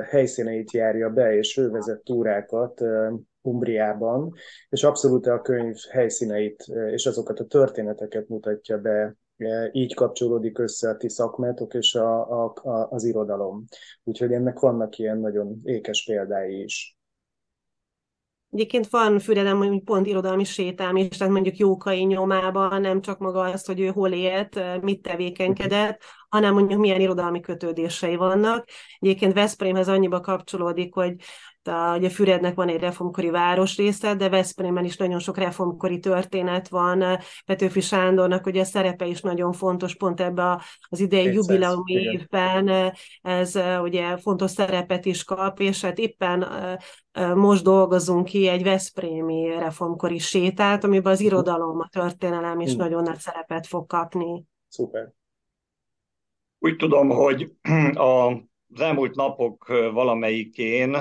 helyszíneit 0.09 0.73
járja 0.73 1.11
be, 1.11 1.37
és 1.37 1.57
ő 1.57 1.71
vezet 1.71 2.03
túrákat 2.05 2.83
Umbriában, 3.47 4.33
és 4.69 4.85
abszolút 4.85 5.27
a 5.27 5.41
könyv 5.41 5.77
helyszíneit 5.91 6.65
és 6.91 7.07
azokat 7.07 7.41
a 7.41 7.47
történeteket 7.47 8.29
mutatja 8.29 8.79
be, 8.79 9.17
így 9.73 9.95
kapcsolódik 9.95 10.59
össze 10.59 10.89
a 10.89 10.97
ti 10.97 11.09
szakmátok 11.09 11.75
és 11.75 11.95
a, 11.95 12.45
a, 12.45 12.53
a, 12.63 12.89
az 12.91 13.05
irodalom. 13.05 13.65
Úgyhogy 14.05 14.33
ennek 14.33 14.59
vannak 14.59 14.99
ilyen 14.99 15.19
nagyon 15.19 15.61
ékes 15.65 16.05
példái 16.05 16.63
is. 16.63 16.97
Egyébként 18.51 18.89
van 18.89 19.19
Füreden 19.19 19.57
mondjuk 19.57 19.85
pont 19.85 20.07
irodalmi 20.07 20.45
sétám 20.45 20.97
is, 20.97 21.17
tehát 21.17 21.33
mondjuk 21.33 21.57
Jókai 21.57 22.05
nyomában 22.05 22.81
nem 22.81 23.01
csak 23.01 23.19
maga 23.19 23.41
azt, 23.41 23.67
hogy 23.67 23.81
ő 23.81 23.87
hol 23.87 24.13
élt, 24.13 24.83
mit 24.83 25.03
tevékenykedett, 25.03 26.01
hanem 26.29 26.55
mondjuk 26.55 26.81
milyen 26.81 27.01
irodalmi 27.01 27.41
kötődései 27.41 28.17
vannak. 28.17 28.69
Egyébként 28.99 29.33
Veszprémhez 29.33 29.89
annyiba 29.89 30.21
kapcsolódik, 30.21 30.95
hogy 30.95 31.15
a, 31.67 31.97
ugye 31.97 32.09
Fürednek 32.09 32.55
van 32.55 32.69
egy 32.69 32.81
reformkori 32.81 33.31
városrésze, 33.31 34.15
de 34.15 34.29
Veszprémben 34.29 34.85
is 34.85 34.97
nagyon 34.97 35.19
sok 35.19 35.37
reformkori 35.37 35.99
történet 35.99 36.69
van. 36.69 37.19
Petőfi 37.47 37.81
Sándornak 37.81 38.47
ugye 38.47 38.61
a 38.61 38.65
szerepe 38.65 39.07
is 39.07 39.21
nagyon 39.21 39.53
fontos, 39.53 39.95
pont 39.97 40.21
ebbe 40.21 40.63
az 40.89 41.01
idei 41.01 41.33
jubileumi 41.33 41.93
évben 41.93 42.93
ez 43.23 43.59
ugye 43.83 44.17
fontos 44.17 44.51
szerepet 44.51 45.05
is 45.05 45.25
kap, 45.25 45.61
és 45.61 45.81
hát 45.81 45.99
éppen 45.99 46.47
most 47.35 47.63
dolgozunk 47.63 48.25
ki 48.25 48.49
egy 48.49 48.63
Veszprémi 48.63 49.49
reformkori 49.59 50.19
sétát, 50.19 50.85
amiben 50.85 51.13
az 51.13 51.21
irodalom, 51.21 51.81
a 51.81 51.89
történelem 51.89 52.61
is 52.61 52.75
nagyon 52.75 53.03
nagy 53.03 53.19
szerepet 53.19 53.67
fog 53.67 53.87
kapni. 53.87 54.45
Szuper. 54.69 55.13
Úgy 56.59 56.77
tudom, 56.77 57.09
hogy 57.09 57.53
a 57.95 58.33
az 58.75 58.81
elmúlt 58.81 59.15
napok 59.15 59.67
valamelyikén 59.93 60.97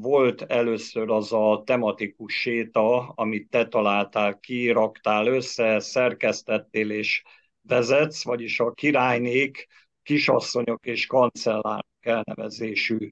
volt 0.00 0.42
először 0.42 1.10
az 1.10 1.32
a 1.32 1.62
tematikus 1.66 2.40
séta, 2.40 3.08
amit 3.08 3.50
te 3.50 3.68
találtál 3.68 4.38
ki, 4.38 4.70
raktál 4.70 5.26
össze, 5.26 5.80
szerkesztettél 5.80 6.90
és 6.90 7.22
vezetsz, 7.62 8.24
vagyis 8.24 8.60
a 8.60 8.72
királynék, 8.72 9.66
kisasszonyok 10.02 10.86
és 10.86 11.06
kancellárok 11.06 11.86
elnevezésű 12.00 13.10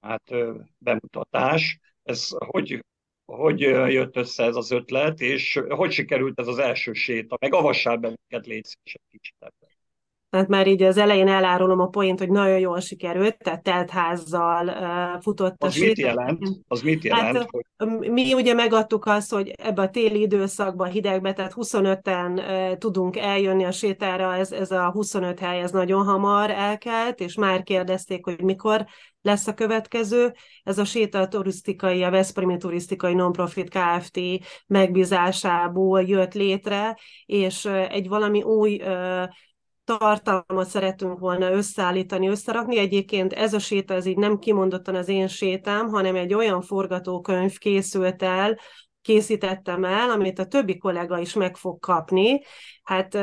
hát, 0.00 0.34
bemutatás. 0.78 1.78
Ez 2.02 2.28
hogy, 2.46 2.84
hogy 3.24 3.60
jött 3.60 4.16
össze 4.16 4.44
ez 4.44 4.56
az 4.56 4.70
ötlet, 4.70 5.20
és 5.20 5.60
hogy 5.68 5.92
sikerült 5.92 6.40
ez 6.40 6.46
az 6.46 6.58
első 6.58 6.92
séta? 6.92 7.36
Meg 7.40 7.54
avassál 7.54 7.96
be 7.96 8.06
minket, 8.08 8.46
légy 8.46 8.76
egy 8.82 9.00
kicsit 9.10 9.34
tehát 10.30 10.48
már 10.48 10.66
így 10.66 10.82
az 10.82 10.96
elején 10.96 11.28
elárulom 11.28 11.80
a 11.80 11.86
point, 11.86 12.18
hogy 12.18 12.30
nagyon 12.30 12.58
jól 12.58 12.80
sikerült, 12.80 13.36
tehát 13.38 13.62
teltházzal 13.62 14.66
uh, 14.66 15.22
futott 15.22 15.62
az 15.62 15.76
a 15.76 15.84
mit 15.84 15.98
jelent? 15.98 16.46
Az 16.68 16.82
mit 16.82 17.04
jelent? 17.04 17.36
Hát, 17.36 17.48
hogy... 17.50 18.10
Mi 18.10 18.34
ugye 18.34 18.54
megadtuk 18.54 19.06
azt, 19.06 19.32
hogy 19.32 19.48
ebbe 19.48 19.82
a 19.82 19.90
téli 19.90 20.20
időszakban, 20.20 20.90
hidegbe, 20.90 21.32
tehát 21.32 21.52
25-en 21.56 22.38
uh, 22.38 22.78
tudunk 22.78 23.16
eljönni 23.16 23.64
a 23.64 23.70
sétára, 23.70 24.34
ez, 24.34 24.52
ez 24.52 24.70
a 24.70 24.90
25 24.90 25.38
hely, 25.38 25.60
ez 25.60 25.70
nagyon 25.70 26.04
hamar 26.04 26.50
elkelt, 26.50 27.20
és 27.20 27.34
már 27.34 27.62
kérdezték, 27.62 28.24
hogy 28.24 28.42
mikor 28.42 28.86
lesz 29.22 29.46
a 29.46 29.54
következő. 29.54 30.32
Ez 30.62 30.78
a 30.78 30.84
séta 30.84 31.28
turisztikai, 31.28 32.02
a 32.02 32.10
Veszprémi 32.10 32.56
Turisztikai 32.56 33.14
Nonprofit 33.14 33.68
Kft. 33.68 34.20
megbízásából 34.66 36.02
jött 36.02 36.34
létre, 36.34 36.98
és 37.26 37.64
egy 37.64 38.08
valami 38.08 38.42
új 38.42 38.80
tartalmat 39.98 40.68
szeretünk 40.68 41.18
volna 41.18 41.50
összeállítani, 41.50 42.28
összerakni. 42.28 42.78
Egyébként 42.78 43.32
ez 43.32 43.54
a 43.54 43.58
séta, 43.58 43.94
ez 43.94 44.06
így 44.06 44.16
nem 44.16 44.38
kimondottan 44.38 44.94
az 44.94 45.08
én 45.08 45.28
sétám, 45.28 45.88
hanem 45.88 46.16
egy 46.16 46.34
olyan 46.34 46.62
forgatókönyv 46.62 47.58
készült 47.58 48.22
el, 48.22 48.58
készítettem 49.02 49.84
el, 49.84 50.10
amit 50.10 50.38
a 50.38 50.46
többi 50.46 50.78
kollega 50.78 51.18
is 51.18 51.34
meg 51.34 51.56
fog 51.56 51.78
kapni. 51.78 52.40
Hát 52.82 53.18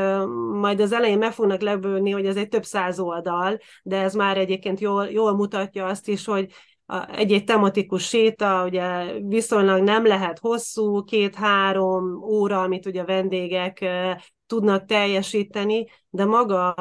majd 0.54 0.80
az 0.80 0.92
elején 0.92 1.18
meg 1.18 1.32
fognak 1.32 1.62
lebőni, 1.62 2.12
hogy 2.12 2.26
ez 2.26 2.36
egy 2.36 2.48
több 2.48 2.64
száz 2.64 3.00
oldal, 3.00 3.58
de 3.84 4.02
ez 4.02 4.14
már 4.14 4.38
egyébként 4.38 4.80
jól, 4.80 5.06
jól 5.06 5.36
mutatja 5.36 5.86
azt 5.86 6.08
is, 6.08 6.26
hogy 6.26 6.52
egy-egy 7.12 7.44
tematikus 7.44 8.08
séta, 8.08 8.64
ugye 8.66 9.14
viszonylag 9.22 9.84
nem 9.84 10.06
lehet 10.06 10.40
hosszú, 10.40 11.04
két-három 11.04 12.24
óra, 12.24 12.62
amit 12.62 12.86
ugye 12.86 13.02
a 13.02 13.06
vendégek 13.06 13.86
tudnak 14.48 14.86
teljesíteni, 14.86 15.88
de 16.10 16.26
maga 16.26 16.76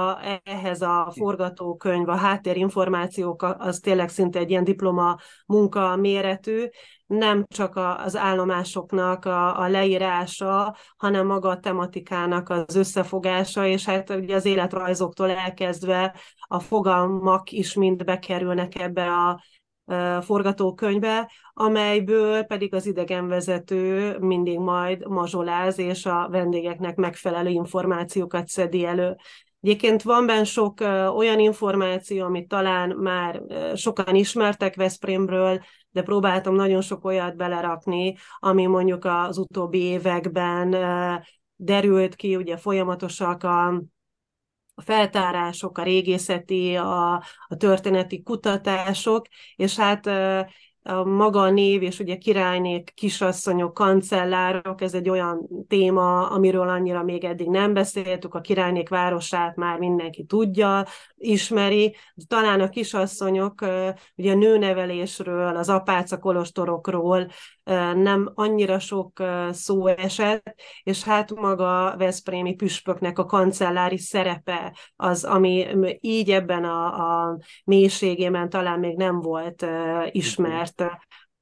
ehhez 0.44 0.82
a 0.82 1.12
forgatókönyv, 1.16 2.08
a 2.08 2.16
háttérinformációk, 2.16 3.42
az 3.58 3.78
tényleg 3.78 4.08
szinte 4.08 4.38
egy 4.38 4.50
ilyen 4.50 4.64
diploma 4.64 5.16
munka 5.46 5.96
méretű, 5.96 6.64
nem 7.06 7.44
csak 7.49 7.76
az 8.04 8.16
állomásoknak 8.16 9.25
a, 9.25 9.68
leírása, 9.68 10.76
hanem 10.96 11.26
maga 11.26 11.49
a 11.49 11.61
tematikának 11.61 12.49
az 12.49 12.75
összefogása, 12.75 13.66
és 13.66 13.85
hát 13.85 14.11
ugye 14.11 14.35
az 14.35 14.44
életrajzoktól 14.44 15.30
elkezdve 15.30 16.14
a 16.49 16.58
fogalmak 16.61 17.50
is 17.50 17.75
mind 17.75 18.04
bekerülnek 18.04 18.80
ebbe 18.80 19.11
a 19.11 19.42
forgatókönyve, 20.21 21.31
amelyből 21.52 22.43
pedig 22.43 22.75
az 22.75 22.87
idegenvezető 22.87 24.16
mindig 24.19 24.59
majd 24.59 25.09
mazsoláz, 25.09 25.78
és 25.78 26.07
a 26.07 26.28
vendégeknek 26.31 26.97
megfelelő 26.97 27.50
információkat 27.50 28.47
szedi 28.47 28.85
elő. 28.85 29.16
Egyébként 29.61 30.02
van 30.02 30.26
benne 30.26 30.45
sok 30.45 30.81
olyan 31.14 31.38
információ, 31.38 32.25
amit 32.25 32.49
talán 32.49 32.90
már 32.90 33.43
sokan 33.75 34.14
ismertek 34.14 34.75
Veszprémről, 34.75 35.61
de 35.90 36.02
próbáltam 36.02 36.55
nagyon 36.55 36.81
sok 36.81 37.05
olyat 37.05 37.37
belerakni, 37.37 38.14
ami 38.38 38.66
mondjuk 38.66 39.05
az 39.05 39.38
utóbbi 39.38 39.83
években 39.83 40.76
derült 41.57 42.14
ki, 42.14 42.37
ugye 42.37 42.57
folyamatosak 42.57 43.43
a 43.43 43.83
a 44.78 44.83
feltárások, 44.83 45.78
a 45.78 45.83
régészeti, 45.83 46.75
a, 46.76 47.14
a 47.47 47.56
történeti 47.56 48.23
kutatások, 48.23 49.26
és 49.56 49.76
hát 49.76 50.06
a 50.87 51.04
maga 51.04 51.40
a 51.40 51.50
név, 51.50 51.83
és 51.83 51.99
ugye 51.99 52.16
királynék, 52.16 52.92
kisasszonyok, 52.95 53.75
kancellárok, 53.75 54.80
ez 54.80 54.95
egy 54.95 55.09
olyan 55.09 55.49
téma, 55.68 56.30
amiről 56.30 56.68
annyira 56.68 57.02
még 57.02 57.25
eddig 57.25 57.49
nem 57.49 57.73
beszéltük, 57.73 58.35
a 58.35 58.40
királynék 58.40 58.88
városát 58.88 59.56
már 59.56 59.78
mindenki 59.78 60.25
tudja, 60.25 60.87
ismeri, 61.16 61.96
talán 62.26 62.61
a 62.61 62.68
kisasszonyok 62.68 63.61
ugye 64.16 64.32
a 64.32 64.35
nőnevelésről, 64.35 65.56
az 65.56 65.68
apáca 65.68 66.18
kolostorokról 66.18 67.26
nem 67.94 68.32
annyira 68.35 68.78
sok 68.78 69.23
szó 69.50 69.87
esett, 69.87 70.54
és 70.82 71.02
hát 71.02 71.35
maga 71.35 71.94
Veszprémi 71.99 72.54
püspöknek 72.54 73.18
a 73.18 73.25
kancellári 73.25 73.99
szerepe 73.99 74.76
az, 74.96 75.25
ami 75.25 75.66
így 76.00 76.30
ebben 76.30 76.64
a, 76.64 76.87
a 77.28 77.38
mélységében 77.64 78.49
talán 78.49 78.78
még 78.78 78.96
nem 78.96 79.20
volt 79.20 79.66
ismert 80.11 80.85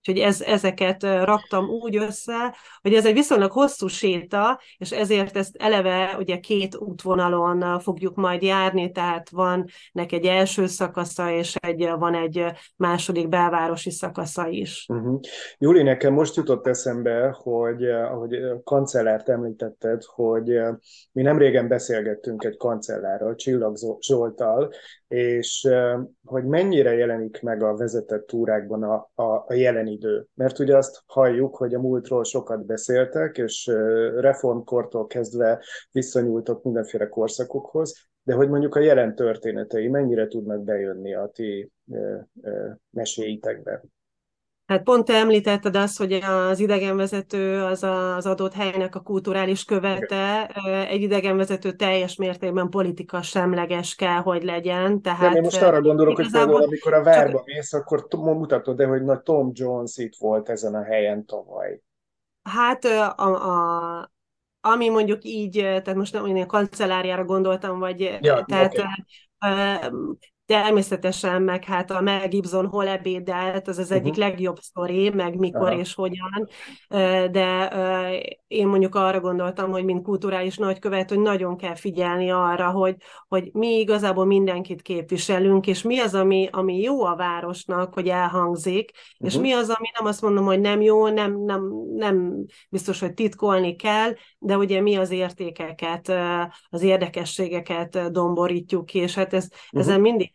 Úgyhogy 0.07 0.23
ez, 0.23 0.41
ezeket 0.41 1.03
raktam 1.03 1.69
úgy 1.69 1.97
össze, 1.97 2.55
hogy 2.83 2.95
ez 2.95 3.07
egy 3.07 3.13
viszonylag 3.13 3.51
hosszú 3.51 3.87
séta, 3.87 4.61
és 4.77 4.91
ezért 4.93 5.37
ezt 5.37 5.57
eleve 5.57 6.17
ugye 6.19 6.39
két 6.39 6.77
útvonalon 6.77 7.81
fogjuk 7.81 8.15
majd 8.15 8.43
járni, 8.43 8.91
tehát 8.91 9.31
van 9.31 9.65
neki 9.93 10.15
egy 10.15 10.25
első 10.27 10.67
szakasza, 10.67 11.31
és 11.31 11.57
egy, 11.57 11.89
van 11.99 12.15
egy 12.15 12.45
második 12.77 13.29
belvárosi 13.29 13.91
szakasza 13.91 14.49
is. 14.49 14.87
Uh-huh. 14.89 15.21
Júli, 15.59 15.83
nekem 15.83 16.13
most 16.13 16.37
jutott 16.37 16.67
eszembe, 16.67 17.37
hogy 17.43 17.85
ahogy 17.85 18.37
kancellárt 18.65 19.29
említetted, 19.29 20.03
hogy 20.05 20.61
mi 21.13 21.23
nem 21.23 21.39
régen 21.39 21.69
beszélgettünk 21.69 22.45
egy 22.45 22.57
kancellárral, 22.57 23.35
Csillag 23.35 23.77
Zsoltal, 24.01 24.73
és 25.15 25.69
hogy 26.25 26.45
mennyire 26.45 26.95
jelenik 26.95 27.43
meg 27.43 27.63
a 27.63 27.77
vezetett 27.77 28.27
túrákban 28.27 28.83
a, 28.83 29.11
a, 29.15 29.45
a 29.47 29.55
jelen 29.55 29.87
idő. 29.87 30.27
Mert 30.35 30.59
ugye 30.59 30.77
azt 30.77 31.03
halljuk, 31.07 31.57
hogy 31.57 31.75
a 31.75 31.81
múltról 31.81 32.25
sokat 32.25 32.67
beszéltek, 32.67 33.39
és 33.39 33.67
reformkortól 34.17 35.07
kezdve 35.07 35.65
visszanyúltok 35.93 36.63
mindenféle 36.63 37.09
korszakokhoz, 37.09 38.09
de 38.23 38.35
hogy 38.35 38.49
mondjuk 38.49 38.75
a 38.75 38.81
jelen 38.81 39.15
történetei 39.15 39.89
mennyire 39.89 40.27
tudnak 40.27 40.65
bejönni 40.65 41.15
a 41.15 41.31
ti 41.33 41.71
meséitekbe. 42.91 43.83
Hát 44.67 44.83
pont 44.83 45.05
te 45.05 45.15
említetted 45.15 45.77
azt, 45.77 45.99
hogy 45.99 46.13
az 46.13 46.61
idegenvezető 46.61 47.63
az 47.63 47.83
az 47.83 48.27
adott 48.27 48.53
helynek 48.53 48.95
a 48.95 49.01
kulturális 49.01 49.65
követe, 49.65 50.47
egy 50.89 51.03
idegenvezető 51.03 51.73
teljes 51.73 52.17
mértékben 52.17 52.69
politika 52.69 53.23
semleges 53.23 53.95
kell, 53.95 54.19
hogy 54.19 54.43
legyen. 54.43 55.03
Tehát 55.03 55.21
Nem, 55.21 55.35
én 55.35 55.43
most 55.43 55.63
arra 55.63 55.81
gondolok, 55.81 56.17
hogy 56.17 56.31
például 56.31 56.63
amikor 56.63 56.95
a 56.95 57.03
várba 57.03 57.37
csak... 57.37 57.47
mész, 57.47 57.73
akkor 57.73 58.07
mutatod 58.37 58.77
de 58.77 58.87
hogy 58.87 59.03
nagy 59.03 59.21
Tom 59.21 59.51
Jones 59.53 59.97
itt 59.97 60.17
volt 60.19 60.49
ezen 60.49 60.75
a 60.75 60.83
helyen 60.83 61.27
tavaly. 61.27 61.81
Hát 62.43 62.85
a, 62.85 63.15
a, 63.17 64.13
ami 64.61 64.89
mondjuk 64.89 65.25
így, 65.25 65.53
tehát 65.53 65.95
most 65.95 66.13
nem 66.13 66.25
a 66.41 66.47
kancelláriára 66.47 67.25
gondoltam, 67.25 67.79
vagy 67.79 68.01
ja, 68.21 68.45
tehát 68.45 68.73
okay 68.73 68.87
természetesen, 70.47 71.43
meg 71.43 71.65
hát 71.65 71.91
a 71.91 72.01
Mel 72.01 72.29
Gibson 72.29 72.67
hol 72.67 72.89
ebédelt, 72.89 73.69
az 73.69 73.79
az 73.79 73.91
egyik 73.91 74.13
uh-huh. 74.13 74.29
legjobb 74.29 74.59
sztori, 74.59 75.11
meg 75.11 75.39
mikor 75.39 75.71
Aha. 75.71 75.79
és 75.79 75.95
hogyan, 75.95 76.49
de 77.31 77.69
én 78.55 78.67
mondjuk 78.67 78.95
arra 78.95 79.21
gondoltam, 79.21 79.71
hogy 79.71 79.85
mint 79.85 80.03
kulturális 80.03 80.57
nagykövet, 80.57 81.09
hogy 81.09 81.19
nagyon 81.19 81.57
kell 81.57 81.75
figyelni 81.75 82.31
arra, 82.31 82.71
hogy, 82.71 82.97
hogy 83.29 83.51
mi 83.53 83.79
igazából 83.79 84.25
mindenkit 84.25 84.83
képviselünk, 84.83 85.67
és 85.67 85.83
mi 85.83 85.99
az, 85.99 86.15
ami, 86.15 86.49
ami 86.53 86.81
jó 86.81 87.05
a 87.05 87.17
városnak, 87.17 87.95
hogy 87.95 88.09
elhangzik, 88.09 88.91
uh-huh. 88.93 89.29
és 89.29 89.39
mi 89.41 89.53
az, 89.53 89.69
ami 89.69 89.89
nem 89.99 90.07
azt 90.07 90.23
mondom, 90.23 90.45
hogy 90.45 90.61
nem 90.61 90.81
jó, 90.81 91.09
nem, 91.09 91.45
nem, 91.45 91.63
nem 91.95 92.45
biztos, 92.71 93.01
hogy 93.01 93.15
titkolni 93.15 93.77
kell, 93.77 94.13
de 94.39 94.57
ugye 94.57 94.81
mi 94.81 94.97
az 94.97 95.11
értékeket, 95.11 96.13
az 96.69 96.83
érdekességeket 96.83 98.13
domborítjuk, 98.13 98.95
és 98.95 99.15
hát 99.15 99.35
ez, 99.35 99.45
uh-huh. 99.45 99.81
ezen 99.81 100.01
mindig 100.01 100.33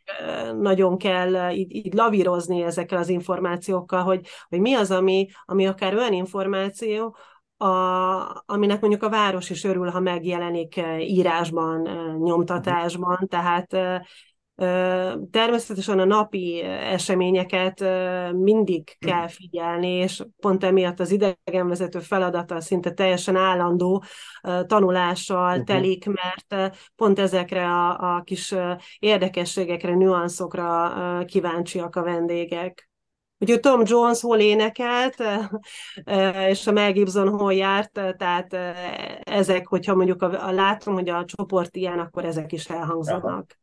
nagyon 0.59 0.97
kell 0.97 1.51
így, 1.51 1.75
így 1.75 1.93
lavírozni 1.93 2.61
ezekkel 2.61 2.97
az 2.97 3.09
információkkal, 3.09 4.03
hogy, 4.03 4.27
hogy 4.49 4.59
mi 4.59 4.73
az, 4.73 4.91
ami, 4.91 5.27
ami 5.45 5.67
akár 5.67 5.95
olyan 5.95 6.13
információ, 6.13 7.15
a, 7.61 8.43
aminek 8.45 8.81
mondjuk 8.81 9.03
a 9.03 9.09
város 9.09 9.49
is 9.49 9.63
örül, 9.63 9.89
ha 9.89 9.99
megjelenik 9.99 10.81
írásban, 10.99 11.81
nyomtatásban, 12.23 13.27
tehát 13.27 13.75
Természetesen 15.31 15.99
a 15.99 16.05
napi 16.05 16.61
eseményeket 16.63 17.83
mindig 18.33 18.97
kell 18.99 19.27
figyelni, 19.27 19.87
és 19.87 20.23
pont 20.39 20.63
emiatt 20.63 20.99
az 20.99 21.11
idegenvezető 21.11 21.99
feladata 21.99 22.61
szinte 22.61 22.91
teljesen 22.91 23.35
állandó 23.35 24.03
tanulással 24.65 25.49
uh-huh. 25.49 25.63
telik, 25.63 26.05
mert 26.05 26.79
pont 26.95 27.19
ezekre 27.19 27.65
a, 27.65 28.15
a 28.15 28.21
kis 28.21 28.55
érdekességekre, 28.99 29.95
nüanszokra 29.95 31.25
kíváncsiak 31.25 31.95
a 31.95 32.03
vendégek. 32.03 32.88
Úgyhogy 33.39 33.59
Tom 33.59 33.81
Jones 33.85 34.21
hol 34.21 34.39
énekelt, 34.39 35.15
és 36.49 36.67
a 36.67 36.71
Mel 36.71 36.91
Gibson 36.91 37.29
hol 37.29 37.53
járt, 37.53 37.91
tehát 38.17 38.53
ezek, 39.23 39.67
hogyha 39.67 39.95
mondjuk 39.95 40.21
a, 40.21 40.47
a 40.47 40.51
látom, 40.51 40.93
hogy 40.93 41.09
a 41.09 41.25
csoport 41.25 41.75
ilyen, 41.75 41.99
akkor 41.99 42.25
ezek 42.25 42.51
is 42.51 42.65
elhangzanak. 42.65 43.59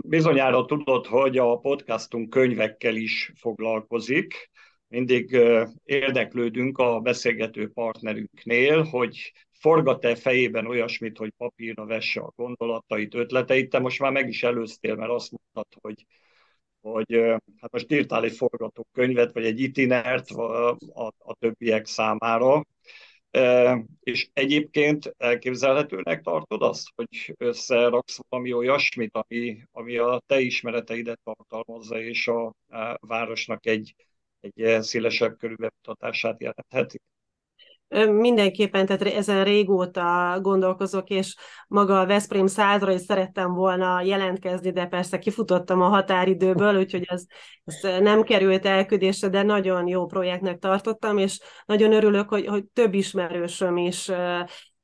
Bizonyára 0.00 0.64
tudod, 0.64 1.06
hogy 1.06 1.38
a 1.38 1.56
podcastunk 1.56 2.30
könyvekkel 2.30 2.96
is 2.96 3.32
foglalkozik. 3.36 4.50
Mindig 4.88 5.40
érdeklődünk 5.84 6.78
a 6.78 7.00
beszélgető 7.00 7.70
partnerünknél, 7.70 8.82
hogy 8.82 9.32
forgat-e 9.50 10.14
fejében 10.14 10.66
olyasmit, 10.66 11.18
hogy 11.18 11.32
papírra 11.36 11.84
vesse 11.84 12.20
a 12.20 12.32
gondolatait, 12.36 13.14
ötleteit. 13.14 13.70
Te 13.70 13.78
most 13.78 14.00
már 14.00 14.12
meg 14.12 14.28
is 14.28 14.42
előztél, 14.42 14.94
mert 14.94 15.10
azt 15.10 15.30
mondtad, 15.30 15.80
hogy, 15.80 16.06
hogy 16.80 17.14
hát 17.60 17.72
most 17.72 17.92
írtál 17.92 18.24
egy 18.24 18.36
forgatókönyvet, 18.36 19.32
vagy 19.32 19.44
egy 19.44 19.60
itinert 19.60 20.30
a, 20.30 20.70
a, 20.70 21.06
a 21.18 21.34
többiek 21.38 21.86
számára. 21.86 22.64
És 24.00 24.28
egyébként 24.32 25.14
elképzelhetőnek 25.16 26.20
tartod 26.20 26.62
azt, 26.62 26.88
hogy 26.94 27.34
összeraksz 27.38 28.18
valami 28.28 28.52
olyasmit, 28.52 29.10
ami, 29.12 29.62
ami 29.72 29.96
a 29.96 30.22
te 30.26 30.40
ismereteidet 30.40 31.20
tartalmazza, 31.24 32.00
és 32.00 32.28
a, 32.28 32.46
a 32.46 32.98
városnak 33.00 33.66
egy, 33.66 33.94
egy 34.40 34.82
szélesebb 34.82 35.36
körű 35.38 35.54
bemutatását 35.54 36.40
jelentheti? 36.40 37.00
Mindenképpen, 38.08 38.86
tehát 38.86 39.02
ezen 39.02 39.44
régóta 39.44 40.38
gondolkozok, 40.42 41.08
és 41.08 41.36
maga 41.68 42.00
a 42.00 42.06
Veszprém 42.06 42.46
százra 42.46 42.92
is 42.92 43.00
szerettem 43.00 43.54
volna 43.54 44.00
jelentkezni, 44.02 44.70
de 44.70 44.86
persze 44.86 45.18
kifutottam 45.18 45.82
a 45.82 45.88
határidőből, 45.88 46.78
úgyhogy 46.78 47.04
ez, 47.06 47.24
ez 47.64 48.00
nem 48.00 48.22
került 48.22 48.66
elküldésre, 48.66 49.28
de 49.28 49.42
nagyon 49.42 49.86
jó 49.86 50.06
projektnek 50.06 50.58
tartottam, 50.58 51.18
és 51.18 51.40
nagyon 51.66 51.92
örülök, 51.92 52.28
hogy, 52.28 52.46
hogy 52.46 52.64
több 52.64 52.94
ismerősöm 52.94 53.76
is 53.76 54.10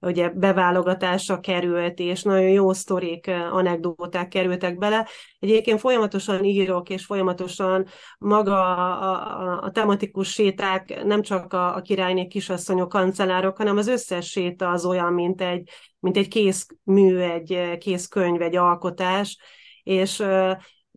ugye 0.04 0.28
beválogatásra 0.28 1.40
került, 1.40 1.98
és 1.98 2.22
nagyon 2.22 2.48
jó 2.48 2.72
sztorik, 2.72 3.30
anekdóták 3.50 4.28
kerültek 4.28 4.78
bele. 4.78 5.08
Egyébként 5.38 5.80
folyamatosan 5.80 6.44
írok, 6.44 6.90
és 6.90 7.04
folyamatosan 7.04 7.86
maga 8.18 8.76
a, 8.76 9.10
a, 9.10 9.62
a 9.62 9.70
tematikus 9.70 10.32
séták, 10.32 11.04
nem 11.04 11.22
csak 11.22 11.52
a, 11.52 11.76
a 11.76 11.80
királyné 11.80 12.26
kisasszonyok, 12.26 12.88
kancellárok, 12.88 13.56
hanem 13.56 13.76
az 13.76 13.88
összes 13.88 14.30
séta 14.30 14.70
az 14.70 14.84
olyan, 14.84 15.12
mint 15.12 15.40
egy, 15.40 15.68
mint 15.98 16.16
egy 16.16 16.28
kész 16.28 16.66
mű, 16.82 17.16
egy 17.18 17.78
kész 17.78 18.08
könyv, 18.08 18.42
egy 18.42 18.56
alkotás, 18.56 19.38
és 19.82 20.22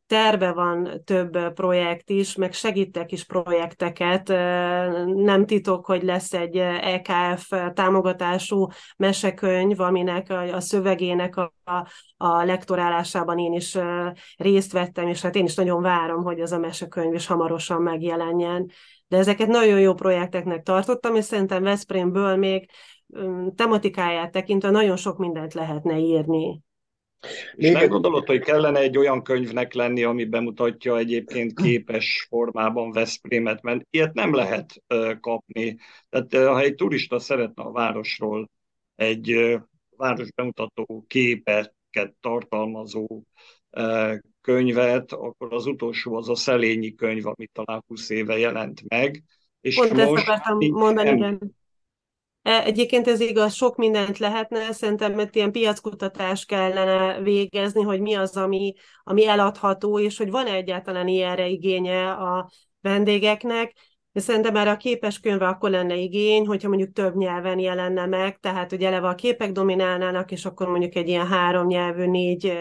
terve 0.08 0.52
van 0.52 1.02
több 1.04 1.54
projekt 1.54 2.10
is, 2.10 2.36
meg 2.36 2.54
segítek 2.54 3.12
is 3.12 3.24
projekteket. 3.24 4.28
Nem 5.06 5.46
titok, 5.46 5.86
hogy 5.86 6.04
lesz 6.04 6.34
egy 6.34 6.58
EKF 6.58 7.54
támogatású 7.74 8.68
mesekönyv, 8.98 9.80
aminek 9.80 10.30
a 10.30 10.60
szövegének 10.60 11.36
a, 11.38 11.52
a 12.18 12.44
lektorálásában 12.44 13.40
én 13.40 13.54
is 13.54 13.78
részt 14.38 14.72
vettem, 14.72 15.08
és 15.08 15.22
hát 15.22 15.36
én 15.36 15.46
is 15.46 15.56
nagyon 15.56 15.82
várom, 15.82 16.24
hogy 16.24 16.40
ez 16.40 16.52
a 16.52 16.60
mesekönyv 16.60 17.14
is 17.14 17.28
hamarosan 17.28 17.82
megjelenjen. 17.82 18.72
De 19.08 19.18
ezeket 19.18 19.48
nagyon 19.48 19.80
jó 19.80 19.94
projekteknek 19.94 20.64
tartottam, 20.64 21.16
és 21.16 21.26
szerintem 21.26 21.64
Veszprémből 21.64 22.36
még 22.36 22.70
tematikáját 23.56 24.32
tekintve 24.32 24.70
nagyon 24.70 24.96
sok 24.96 25.18
mindent 25.18 25.54
lehetne 25.54 25.98
írni. 25.98 26.62
És 27.56 27.72
nem 27.72 27.88
gondolod, 27.88 28.26
hogy 28.26 28.40
kellene 28.40 28.80
egy 28.80 28.98
olyan 28.98 29.24
könyvnek 29.24 29.74
lenni, 29.74 30.04
ami 30.04 30.26
bemutatja 30.26 30.98
egyébként 30.98 31.62
képes 31.62 32.26
formában 32.30 32.92
Veszprémet, 32.92 33.62
mert 33.62 33.88
ilyet 33.90 34.14
nem 34.14 34.34
lehet 34.34 34.84
kapni. 35.20 35.78
Tehát 36.10 36.48
ha 36.48 36.60
egy 36.60 36.76
turista 36.76 37.20
szeretne 37.20 37.64
a 37.64 37.72
városról 37.72 38.50
egy 38.96 39.58
város 39.98 40.32
bemutató 40.36 41.06
képeket 41.08 42.14
tartalmazó 42.20 43.24
könyvet, 44.42 45.12
akkor 45.12 45.54
az 45.54 45.66
utolsó 45.66 46.16
az 46.16 46.30
a 46.30 46.36
Szelényi 46.36 46.96
könyv, 46.96 47.26
amit 47.26 47.52
talán 47.54 47.84
20 47.88 48.10
éve 48.10 48.38
jelent 48.38 48.82
meg. 48.88 49.24
És 49.62 49.76
Pont 49.76 49.94
most 49.94 50.02
ezt 50.02 50.12
akartam 50.12 50.58
mondani, 50.58 51.10
igen 51.10 51.56
egyébként 52.48 53.08
ez 53.08 53.20
igaz, 53.20 53.54
sok 53.54 53.76
mindent 53.76 54.18
lehetne, 54.18 54.72
szerintem 54.72 55.14
mert 55.14 55.36
ilyen 55.36 55.52
piackutatást 55.52 56.48
kellene 56.48 57.22
végezni, 57.22 57.82
hogy 57.82 58.02
mi 58.02 58.14
az, 58.14 58.38
ami, 58.38 58.74
ami 59.04 59.28
eladható, 59.28 60.00
és 60.00 60.18
hogy 60.18 60.30
van 60.30 60.48
-e 60.48 60.54
egyáltalán 60.54 61.08
ilyenre 61.08 61.48
igénye 61.48 62.12
a 62.12 62.50
vendégeknek. 62.82 63.74
De 64.12 64.20
szerintem 64.20 64.54
már 64.54 64.68
a 64.68 64.78
képes 64.78 65.20
könyve 65.20 65.48
akkor 65.48 65.70
lenne 65.70 65.96
igény, 65.96 66.46
hogyha 66.46 66.68
mondjuk 66.68 66.92
több 66.92 67.16
nyelven 67.16 67.60
jelenne 67.60 68.06
meg, 68.06 68.40
tehát 68.40 68.70
hogy 68.70 68.84
eleve 68.84 69.08
a 69.08 69.16
képek 69.16 69.52
dominálnának, 69.52 70.32
és 70.32 70.46
akkor 70.46 70.68
mondjuk 70.68 70.96
egy 70.96 71.08
ilyen 71.08 71.28
három 71.28 71.68
nyelvű, 71.68 72.06
négy 72.06 72.54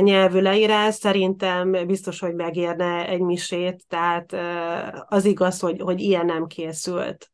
nyelvű 0.00 0.40
leírás, 0.40 0.94
szerintem 0.94 1.86
biztos, 1.86 2.20
hogy 2.20 2.34
megérne 2.34 3.08
egy 3.08 3.20
misét, 3.20 3.84
tehát 3.88 4.36
az 5.08 5.24
igaz, 5.24 5.60
hogy, 5.60 5.80
hogy 5.80 6.00
ilyen 6.00 6.26
nem 6.26 6.46
készült. 6.46 7.30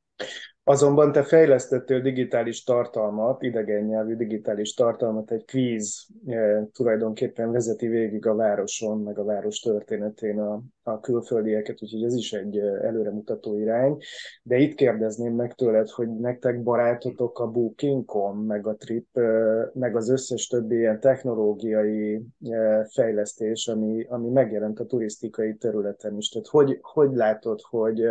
Azonban 0.65 1.13
te 1.13 1.23
fejlesztettél 1.23 2.01
digitális 2.01 2.65
tartalmat, 2.65 3.43
idegen 3.43 3.85
nyelvű 3.85 4.17
digitális 4.17 4.75
tartalmat, 4.75 5.31
egy 5.31 5.45
kvíz 5.45 6.07
e, 6.27 6.69
tulajdonképpen 6.73 7.53
vezeti 7.53 7.87
végig 7.87 8.27
a 8.27 8.35
városon, 8.35 8.99
meg 8.99 9.19
a 9.19 9.25
város 9.25 9.61
történetén 9.61 10.39
a, 10.39 10.63
a 10.83 11.01
külföldieket, 11.01 11.83
úgyhogy 11.83 12.05
ez 12.05 12.15
is 12.15 12.33
egy 12.33 12.59
előremutató 12.59 13.59
irány. 13.59 13.97
De 14.43 14.57
itt 14.57 14.75
kérdezném 14.75 15.35
meg 15.35 15.55
tőled, 15.55 15.89
hogy 15.89 16.09
nektek 16.09 16.63
barátotok 16.63 17.39
a 17.39 17.51
Booking.com, 17.51 18.39
meg 18.39 18.67
a 18.67 18.75
Trip, 18.75 19.07
meg 19.73 19.97
az 19.97 20.11
összes 20.11 20.47
többi 20.47 20.77
ilyen 20.77 21.01
technológiai 21.01 22.23
fejlesztés, 22.89 23.69
ami, 23.69 24.07
ami 24.09 24.29
megjelent 24.29 24.81
a 24.81 24.87
turisztikai 24.87 25.55
területen 25.55 26.17
is. 26.17 26.29
Tehát 26.29 26.49
hogy, 26.49 26.79
hogy 26.81 27.13
látod, 27.13 27.61
hogy 27.61 28.03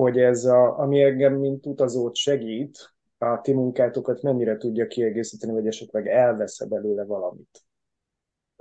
hogy 0.00 0.18
ez, 0.18 0.44
a, 0.44 0.78
ami 0.78 1.02
engem, 1.02 1.34
mint 1.34 1.66
utazót 1.66 2.14
segít, 2.14 2.94
a 3.18 3.40
ti 3.40 3.52
munkátokat 3.52 4.22
mennyire 4.22 4.56
tudja 4.56 4.86
kiegészíteni, 4.86 5.52
vagy 5.52 5.66
esetleg 5.66 6.06
elvesz 6.06 6.64
belőle 6.64 7.04
valamit? 7.04 7.64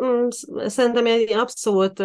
Mm, 0.03 0.27
szerintem 0.67 1.05
egy 1.05 1.33
abszolút 1.33 2.03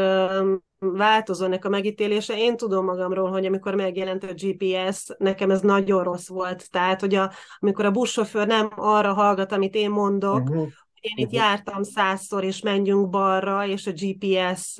változó 0.79 1.44
ennek 1.44 1.64
a 1.64 1.68
megítélése. 1.68 2.37
Én 2.37 2.57
tudom 2.57 2.85
magamról, 2.85 3.31
hogy 3.31 3.47
amikor 3.47 3.75
megjelent 3.75 4.25
a 4.25 4.35
GPS, 4.35 5.07
nekem 5.18 5.51
ez 5.51 5.61
nagyon 5.61 6.03
rossz 6.03 6.29
volt. 6.29 6.70
Tehát, 6.70 7.01
hogy 7.01 7.14
a, 7.14 7.33
amikor 7.59 7.85
a 7.85 7.90
buszsofőr 7.90 8.47
nem 8.47 8.70
arra 8.77 9.12
hallgat, 9.12 9.53
amit 9.53 9.75
én 9.75 9.90
mondok, 9.90 10.40
uh-huh. 10.40 10.68
én 11.01 11.14
itt 11.16 11.25
uh-huh. 11.25 11.40
jártam 11.40 11.83
százszor, 11.83 12.44
és 12.44 12.62
menjünk 12.62 13.11
balra, 13.11 13.66
és 13.66 13.87
a 13.87 13.92
GPS 13.92 14.79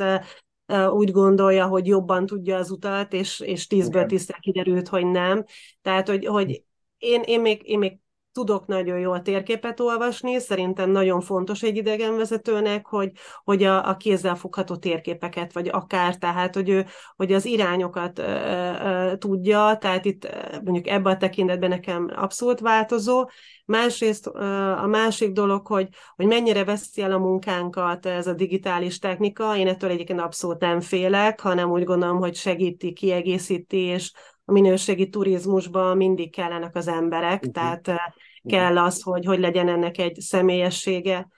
úgy 0.91 1.11
gondolja, 1.11 1.67
hogy 1.67 1.87
jobban 1.87 2.27
tudja 2.27 2.57
az 2.57 2.71
utat, 2.71 3.13
és, 3.13 3.41
és 3.41 3.67
tízből 3.67 4.07
tízszer 4.07 4.39
kiderült, 4.39 4.89
hogy 4.89 5.07
nem. 5.07 5.45
Tehát, 5.83 6.09
hogy, 6.09 6.27
hogy 6.27 6.65
én, 6.99 7.23
én, 7.25 7.41
még, 7.41 7.61
én 7.65 7.79
még 7.79 7.99
tudok 8.35 8.67
nagyon 8.67 8.99
jól 8.99 9.23
térképet 9.23 9.81
olvasni, 9.81 10.39
szerintem 10.39 10.91
nagyon 10.91 11.21
fontos 11.21 11.63
egy 11.63 11.77
idegenvezetőnek, 11.77 12.87
hogy, 12.87 13.11
hogy 13.45 13.63
a, 13.63 13.89
a 13.89 13.97
kézzel 13.97 14.35
fogható 14.35 14.77
térképeket, 14.77 15.53
vagy 15.53 15.69
akár, 15.69 16.17
tehát, 16.17 16.55
hogy 16.55 16.69
ő 16.69 16.87
hogy 17.17 17.33
az 17.33 17.45
irányokat 17.45 18.19
ö, 18.19 18.23
ö, 18.23 19.17
tudja, 19.17 19.77
tehát 19.81 20.05
itt 20.05 20.29
mondjuk 20.65 20.87
ebben 20.87 21.13
a 21.13 21.17
tekintetben 21.17 21.69
nekem 21.69 22.11
abszolút 22.15 22.61
változó. 22.61 23.29
Másrészt 23.65 24.31
ö, 24.35 24.45
a 24.71 24.87
másik 24.87 25.33
dolog, 25.33 25.67
hogy, 25.67 25.89
hogy 26.17 26.27
mennyire 26.27 26.65
veszi 26.65 27.03
el 27.03 27.13
a 27.13 27.19
munkánkat 27.19 28.07
ez 28.07 28.27
a 28.27 28.33
digitális 28.33 28.99
technika, 28.99 29.57
én 29.57 29.69
ettől 29.69 29.91
egyébként 29.91 30.21
abszolút 30.21 30.61
nem 30.61 30.81
félek, 30.81 31.41
hanem 31.41 31.71
úgy 31.71 31.85
gondolom, 31.85 32.19
hogy 32.19 32.35
segíti, 32.35 32.93
kiegészíti, 32.93 33.79
és 33.79 34.13
a 34.45 34.53
minőségi 34.53 35.09
turizmusban 35.09 35.97
mindig 35.97 36.33
kellenek 36.33 36.77
az 36.77 36.89
emberek, 36.89 37.45
uh-huh. 37.47 37.53
tehát 37.53 38.01
kell 38.45 38.79
az, 38.79 39.03
hogy 39.03 39.25
hogy 39.25 39.39
legyen 39.39 39.69
ennek 39.69 39.99
egy 39.99 40.21
személyessége. 40.21 41.29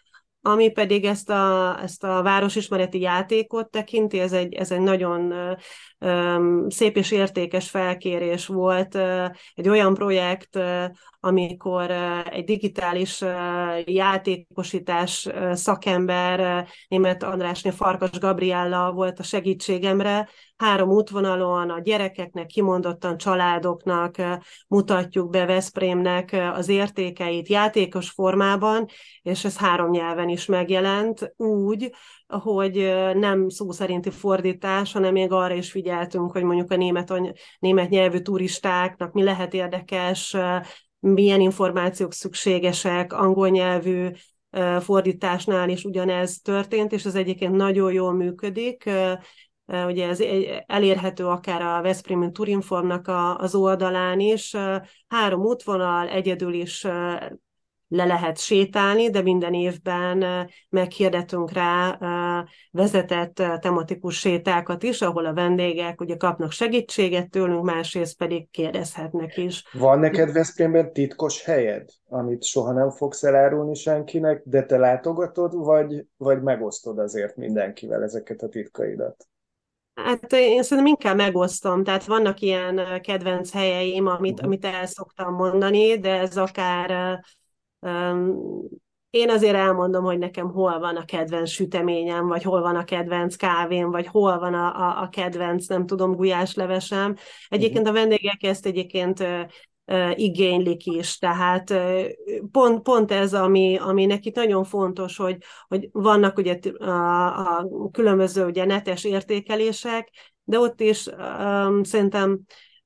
Ami 0.41 0.71
pedig 0.71 1.05
ezt 1.05 1.31
a, 1.31 1.79
ezt 1.83 2.05
a 2.05 2.23
városismereti 2.23 3.01
játékot 3.01 3.71
tekinti, 3.71 4.19
ez 4.21 4.33
egy, 4.33 4.55
ez 4.55 4.71
egy 4.71 4.81
nagyon 4.81 5.35
um, 6.01 6.69
szép 6.69 6.97
és 6.97 7.11
értékes 7.11 7.71
felkérés 7.71 8.47
volt. 8.47 8.95
Uh, 8.95 9.27
egy 9.55 9.69
olyan 9.69 9.95
projekt, 9.95 10.57
uh, 10.57 10.85
amikor 11.27 11.91
egy 12.31 12.45
digitális 12.45 13.25
játékosítás 13.85 15.29
szakember, 15.53 16.67
német 16.89 17.23
Andrásné 17.23 17.71
Farkas 17.71 18.19
Gabriella 18.19 18.93
volt 18.93 19.19
a 19.19 19.23
segítségemre, 19.23 20.29
három 20.57 20.89
útvonalon 20.89 21.71
a 21.71 21.81
gyerekeknek, 21.81 22.47
kimondottan 22.47 23.17
családoknak 23.17 24.15
mutatjuk 24.69 25.31
be 25.31 25.47
Veszprémnek 25.47 26.37
az 26.55 26.69
értékeit 26.69 27.49
játékos 27.49 28.11
formában, 28.11 28.87
és 29.23 29.45
ez 29.45 29.57
három 29.59 29.91
nyelven 29.91 30.29
is 30.29 30.47
megjelent 30.47 31.35
úgy, 31.37 31.91
hogy 32.27 32.75
nem 33.15 33.49
szó 33.49 33.71
szerinti 33.71 34.11
fordítás, 34.11 34.93
hanem 34.93 35.13
még 35.13 35.33
arra 35.33 35.55
is 35.55 35.71
figyeltünk, 35.71 36.33
hogy 36.33 36.43
mondjuk 36.43 36.71
a 36.71 36.77
német, 36.77 37.13
német 37.59 37.89
nyelvű 37.89 38.19
turistáknak 38.19 39.13
mi 39.13 39.23
lehet 39.23 39.55
érdekes, 39.55 40.37
milyen 41.13 41.41
információk 41.41 42.13
szükségesek, 42.13 43.13
angol 43.13 43.49
nyelvű 43.49 44.09
fordításnál 44.81 45.69
is 45.69 45.85
ugyanez 45.85 46.41
történt, 46.41 46.93
és 46.93 47.05
ez 47.05 47.15
egyébként 47.15 47.57
nagyon 47.57 47.93
jól 47.93 48.13
működik. 48.13 48.91
Ugye 49.87 50.09
ez 50.09 50.23
elérhető 50.67 51.27
akár 51.27 51.63
a 51.63 51.83
Veszprémi 51.83 52.31
Turinformnak 52.31 53.11
az 53.37 53.55
oldalán 53.55 54.21
is. 54.21 54.55
Három 55.09 55.41
útvonal, 55.41 56.09
egyedül 56.09 56.53
is 56.53 56.87
le 57.89 58.05
lehet 58.05 58.39
sétálni, 58.39 59.11
de 59.11 59.23
minden 59.23 59.55
évben 59.55 60.49
meghirdetünk 60.69 61.53
rá 61.53 61.99
vezetett 62.71 63.43
tematikus 63.61 64.19
sétákat 64.19 64.83
is, 64.83 65.03
ahol 65.03 65.27
a 65.27 65.35
vendégek 65.35 66.01
ugye 66.01 66.17
kapnak 66.17 66.51
segítséget 66.51 67.31
tőlünk, 67.31 67.65
másrészt 67.65 68.17
pedig 68.17 68.51
kérdezhetnek 68.51 69.37
is. 69.37 69.65
Van 69.73 69.99
neked 69.99 70.33
Veszprémben 70.33 70.93
titkos 70.93 71.45
helyed, 71.45 71.89
amit 72.09 72.45
soha 72.45 72.73
nem 72.73 72.91
fogsz 72.91 73.23
elárulni 73.23 73.75
senkinek, 73.75 74.43
de 74.45 74.63
te 74.63 74.77
látogatod, 74.77 75.55
vagy, 75.55 76.05
vagy 76.17 76.43
megosztod 76.43 76.99
azért 76.99 77.37
mindenkivel 77.37 78.03
ezeket 78.03 78.43
a 78.43 78.49
titkaidat? 78.49 79.27
Hát 79.95 80.33
én 80.33 80.63
szerintem 80.63 80.87
inkább 80.87 81.17
megosztom, 81.17 81.85
tehát 81.85 82.05
vannak 82.05 82.41
ilyen 82.41 83.01
kedvenc 83.01 83.53
helyeim, 83.53 84.07
amit, 84.07 84.33
uh-huh. 84.33 84.47
amit 84.47 84.65
el 84.65 84.87
szoktam 84.87 85.35
mondani, 85.35 85.99
de 85.99 86.19
ez 86.19 86.37
akár 86.37 87.21
én 89.11 89.31
azért 89.31 89.55
elmondom, 89.55 90.05
hogy 90.05 90.19
nekem 90.19 90.51
hol 90.51 90.79
van 90.79 90.97
a 90.97 91.05
kedvenc 91.05 91.51
süteményem, 91.51 92.27
vagy 92.27 92.43
hol 92.43 92.61
van 92.61 92.77
a 92.77 92.85
kedvenc 92.85 93.37
kávém, 93.37 93.91
vagy 93.91 94.07
hol 94.07 94.39
van 94.39 94.55
a, 94.55 94.67
a, 94.67 95.03
a 95.03 95.09
kedvenc, 95.09 95.67
nem 95.67 95.87
tudom, 95.87 96.15
gulyáslevesem. 96.15 97.17
Egyébként 97.49 97.87
uh-huh. 97.87 97.97
a 97.97 98.01
vendégek 98.01 98.43
ezt 98.43 98.67
egyébként 98.67 99.25
igénylik 100.15 100.87
is. 100.87 101.19
Tehát 101.19 101.75
pont, 102.51 102.83
pont 102.83 103.13
ez, 103.13 103.35
ami, 103.35 103.79
ami 103.81 104.07
nekik 104.07 104.35
nagyon 104.35 104.65
fontos, 104.65 105.17
hogy, 105.17 105.37
hogy 105.69 105.89
vannak 105.93 106.39
ugye 106.39 106.59
a, 106.79 107.59
a 107.59 107.69
különböző 107.93 108.45
ugye 108.47 108.65
netes 108.65 109.05
értékelések, 109.05 110.11
de 110.45 110.59
ott 110.59 110.81
is 110.81 111.07
um, 111.07 111.83
szerintem 111.83 112.41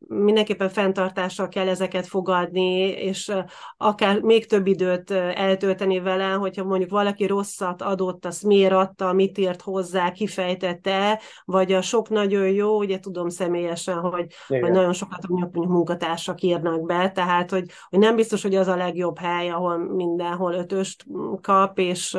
mindenképpen 0.08 0.68
fenntartással 0.68 1.48
kell 1.48 1.68
ezeket 1.68 2.06
fogadni, 2.06 2.88
és 2.88 3.32
akár 3.76 4.20
még 4.20 4.46
több 4.46 4.66
időt 4.66 5.10
eltölteni 5.10 6.00
vele, 6.00 6.32
hogyha 6.32 6.64
mondjuk 6.64 6.90
valaki 6.90 7.26
rosszat 7.26 7.82
adott, 7.82 8.24
azt 8.26 8.42
miért 8.42 8.72
adta, 8.72 9.12
mit 9.12 9.38
írt 9.38 9.62
hozzá, 9.62 10.12
kifejtette, 10.12 11.20
vagy 11.44 11.72
a 11.72 11.82
sok 11.82 12.08
nagyon 12.08 12.48
jó, 12.48 12.78
ugye 12.78 12.98
tudom 12.98 13.28
személyesen, 13.28 13.98
hogy, 13.98 14.32
hogy 14.46 14.70
nagyon 14.70 14.92
sokat 14.92 15.28
mondjuk, 15.28 15.54
mondjuk 15.54 15.76
munkatársak 15.76 16.42
írnak 16.42 16.86
be, 16.86 17.10
tehát 17.10 17.50
hogy, 17.50 17.70
hogy 17.88 17.98
nem 17.98 18.16
biztos, 18.16 18.42
hogy 18.42 18.54
az 18.54 18.66
a 18.66 18.76
legjobb 18.76 19.18
hely, 19.18 19.50
ahol 19.50 19.78
mindenhol 19.78 20.54
ötöst 20.54 21.04
kap, 21.40 21.78
és 21.78 22.16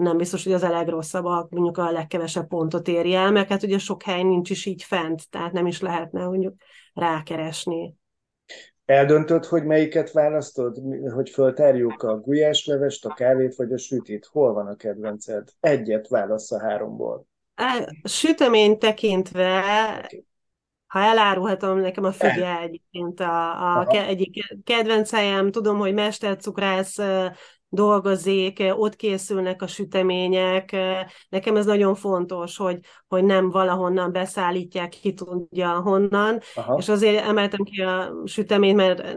nem 0.00 0.16
biztos, 0.16 0.44
hogy 0.44 0.52
az 0.52 0.62
a 0.62 0.70
legrosszabb, 0.70 1.24
mondjuk 1.50 1.78
a 1.78 1.90
legkevesebb 1.90 2.46
pontot 2.46 2.88
érje 2.88 3.18
el, 3.18 3.30
mert 3.30 3.48
hát 3.48 3.62
ugye 3.62 3.78
sok 3.78 4.02
hely 4.02 4.22
nincs 4.22 4.50
is 4.50 4.66
így 4.66 4.82
fent, 4.82 5.30
tehát 5.30 5.52
nem 5.52 5.66
is 5.66 5.80
lehetne 5.80 6.26
mondjuk 6.26 6.54
rákeresni. 6.94 7.94
Eldöntöd, 8.84 9.44
hogy 9.44 9.64
melyiket 9.64 10.12
választod? 10.12 10.76
Hogy 11.14 11.30
föltárjuk 11.30 12.02
a 12.02 12.18
gulyáslevest, 12.18 13.06
a 13.06 13.14
kávét 13.14 13.54
vagy 13.54 13.72
a 13.72 13.78
sütit? 13.78 14.28
Hol 14.32 14.52
van 14.52 14.66
a 14.66 14.74
kedvenced? 14.74 15.48
Egyet 15.60 16.08
válasz 16.08 16.52
a 16.52 16.60
háromból. 16.60 17.26
A 17.54 18.08
sütemény 18.08 18.78
tekintve, 18.78 19.62
ha 20.86 21.00
elárulhatom, 21.00 21.78
nekem 21.78 22.04
a 22.04 22.12
füge 22.12 22.58
egyébként 22.58 23.20
a, 23.20 23.78
a 23.80 23.86
ke, 23.86 24.06
egyik 24.06 24.62
kedvenc 24.64 25.10
helyem. 25.10 25.50
Tudom, 25.50 25.78
hogy 25.78 25.94
mestercukrász 25.94 26.98
dolgozik, 27.70 28.62
ott 28.76 28.96
készülnek 28.96 29.62
a 29.62 29.66
sütemények. 29.66 30.76
Nekem 31.28 31.56
ez 31.56 31.66
nagyon 31.66 31.94
fontos, 31.94 32.56
hogy, 32.56 32.78
hogy 33.08 33.24
nem 33.24 33.50
valahonnan 33.50 34.12
beszállítják, 34.12 34.88
ki 34.88 35.14
tudja 35.14 35.80
honnan. 35.80 36.38
Aha. 36.54 36.76
És 36.78 36.88
azért 36.88 37.24
emeltem 37.24 37.62
ki 37.62 37.80
a 37.82 38.12
süteményt, 38.24 38.76
mert 38.76 39.16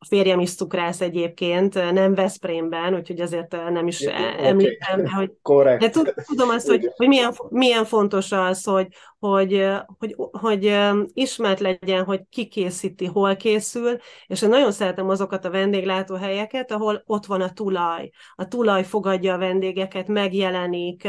a 0.00 0.04
férjem 0.04 0.40
is 0.40 0.54
cukrász 0.54 1.00
egyébként, 1.00 1.92
nem 1.92 2.14
Veszprémben, 2.14 2.94
úgyhogy 2.94 3.20
azért 3.20 3.56
nem 3.70 3.86
is 3.86 4.00
említem, 4.00 5.00
okay. 5.00 5.12
hogy 5.12 5.32
Correct. 5.42 5.80
de 5.80 5.90
tudom 6.26 6.48
azt, 6.48 6.68
hogy, 6.68 6.92
hogy 6.96 7.08
milyen, 7.08 7.32
milyen 7.48 7.84
fontos 7.84 8.32
az, 8.32 8.64
hogy, 8.64 8.86
hogy, 9.18 9.66
hogy, 9.98 10.16
hogy 10.30 10.76
ismert 11.12 11.60
legyen, 11.60 12.04
hogy 12.04 12.20
ki 12.30 12.46
készíti, 12.46 13.06
hol 13.06 13.36
készül, 13.36 13.96
és 14.26 14.42
én 14.42 14.48
nagyon 14.48 14.72
szeretem 14.72 15.08
azokat 15.08 15.44
a 15.44 15.50
vendéglátóhelyeket, 15.50 16.72
ahol 16.72 17.02
ott 17.06 17.26
van 17.26 17.40
a 17.40 17.52
tulaj. 17.52 18.10
A 18.34 18.48
tulaj 18.48 18.84
fogadja 18.84 19.34
a 19.34 19.38
vendégeket, 19.38 20.08
megjelenik, 20.08 21.08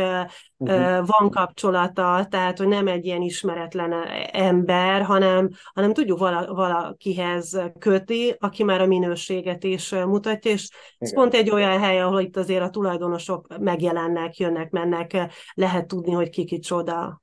uh-huh. 0.58 1.08
van 1.08 1.30
kapcsolata, 1.30 2.28
tehát 2.30 2.58
hogy 2.58 2.68
nem 2.68 2.88
egy 2.88 3.06
ilyen 3.06 3.22
ismeretlen 3.22 3.94
ember, 4.32 5.02
hanem, 5.02 5.50
hanem 5.74 5.94
tudjuk 5.94 6.20
vala, 6.20 6.54
valakihez 6.54 7.62
köti, 7.80 8.36
aki 8.40 8.64
már 8.64 8.82
a 8.82 8.86
minőséget 8.86 9.64
is 9.64 9.92
mutatja, 9.92 10.52
és 10.52 10.70
ez 10.98 11.14
pont 11.14 11.34
egy 11.34 11.50
olyan 11.50 11.80
hely, 11.80 12.02
ahol 12.02 12.22
itt 12.22 12.38
azért 12.38 12.64
a 12.64 12.70
tulajdonosok 12.70 13.58
megjelennek, 13.60 14.38
jönnek, 14.38 14.70
mennek, 14.70 15.18
lehet 15.54 15.88
tudni, 15.88 16.12
hogy 16.12 16.30
ki 16.30 16.46
kicsoda. 16.46 17.22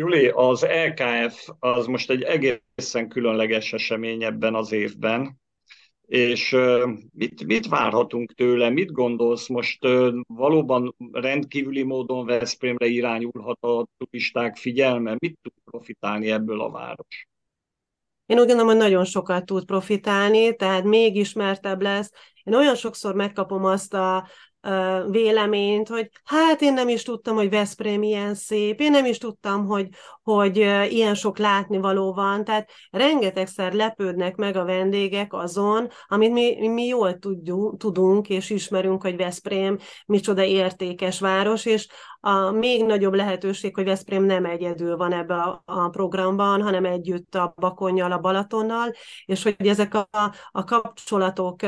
Juli, 0.00 0.28
az 0.28 0.66
LKF 0.86 1.48
az 1.58 1.86
most 1.86 2.10
egy 2.10 2.22
egészen 2.22 3.08
különleges 3.08 3.72
esemény 3.72 4.22
ebben 4.22 4.54
az 4.54 4.72
évben, 4.72 5.40
és 6.06 6.56
mit, 7.12 7.44
mit 7.44 7.66
várhatunk 7.66 8.32
tőle, 8.32 8.70
mit 8.70 8.92
gondolsz 8.92 9.48
most 9.48 9.78
valóban 10.26 10.96
rendkívüli 11.12 11.82
módon 11.82 12.26
Veszprémre 12.26 12.86
irányulhat 12.86 13.62
a 13.62 13.86
turisták 13.98 14.56
figyelme, 14.56 15.16
mit 15.18 15.38
tud 15.42 15.52
profitálni 15.64 16.30
ebből 16.30 16.60
a 16.60 16.70
város? 16.70 17.28
Én 18.26 18.38
úgy 18.38 18.46
gondolom, 18.46 18.66
hogy 18.66 18.80
nagyon 18.80 19.04
sokat 19.04 19.46
tud 19.46 19.64
profitálni, 19.64 20.56
tehát 20.56 20.84
még 20.84 21.16
ismertebb 21.16 21.82
lesz. 21.82 22.12
Én 22.42 22.54
olyan 22.54 22.74
sokszor 22.74 23.14
megkapom 23.14 23.64
azt 23.64 23.94
a, 23.94 24.28
véleményt, 25.10 25.88
hogy 25.88 26.10
hát 26.24 26.60
én 26.60 26.72
nem 26.72 26.88
is 26.88 27.02
tudtam, 27.02 27.34
hogy 27.34 27.50
Veszprém 27.50 28.02
ilyen 28.02 28.34
szép, 28.34 28.80
én 28.80 28.90
nem 28.90 29.04
is 29.04 29.18
tudtam, 29.18 29.66
hogy, 29.66 29.88
hogy 30.34 30.56
ilyen 30.90 31.14
sok 31.14 31.38
látnivaló 31.38 32.12
van, 32.12 32.44
tehát 32.44 32.70
rengetegszer 32.90 33.72
lepődnek 33.72 34.36
meg 34.36 34.56
a 34.56 34.64
vendégek 34.64 35.32
azon, 35.32 35.88
amit 36.08 36.32
mi, 36.32 36.68
mi 36.68 36.86
jól 36.86 37.18
tudjuk, 37.18 37.76
tudunk 37.76 38.28
és 38.28 38.50
ismerünk, 38.50 39.02
hogy 39.02 39.16
Veszprém 39.16 39.78
micsoda 40.06 40.44
értékes 40.44 41.20
város, 41.20 41.64
és 41.64 41.88
a 42.20 42.50
még 42.50 42.84
nagyobb 42.84 43.14
lehetőség, 43.14 43.74
hogy 43.74 43.84
Veszprém 43.84 44.24
nem 44.24 44.44
egyedül 44.44 44.96
van 44.96 45.12
ebbe 45.12 45.34
a, 45.34 45.62
a 45.64 45.88
programban, 45.88 46.62
hanem 46.62 46.84
együtt 46.84 47.34
a 47.34 47.54
Bakonnyal, 47.56 48.12
a 48.12 48.18
Balatonnal, 48.18 48.92
és 49.24 49.42
hogy 49.42 49.54
ezek 49.58 49.94
a, 49.94 50.08
a 50.50 50.64
kapcsolatok, 50.64 51.60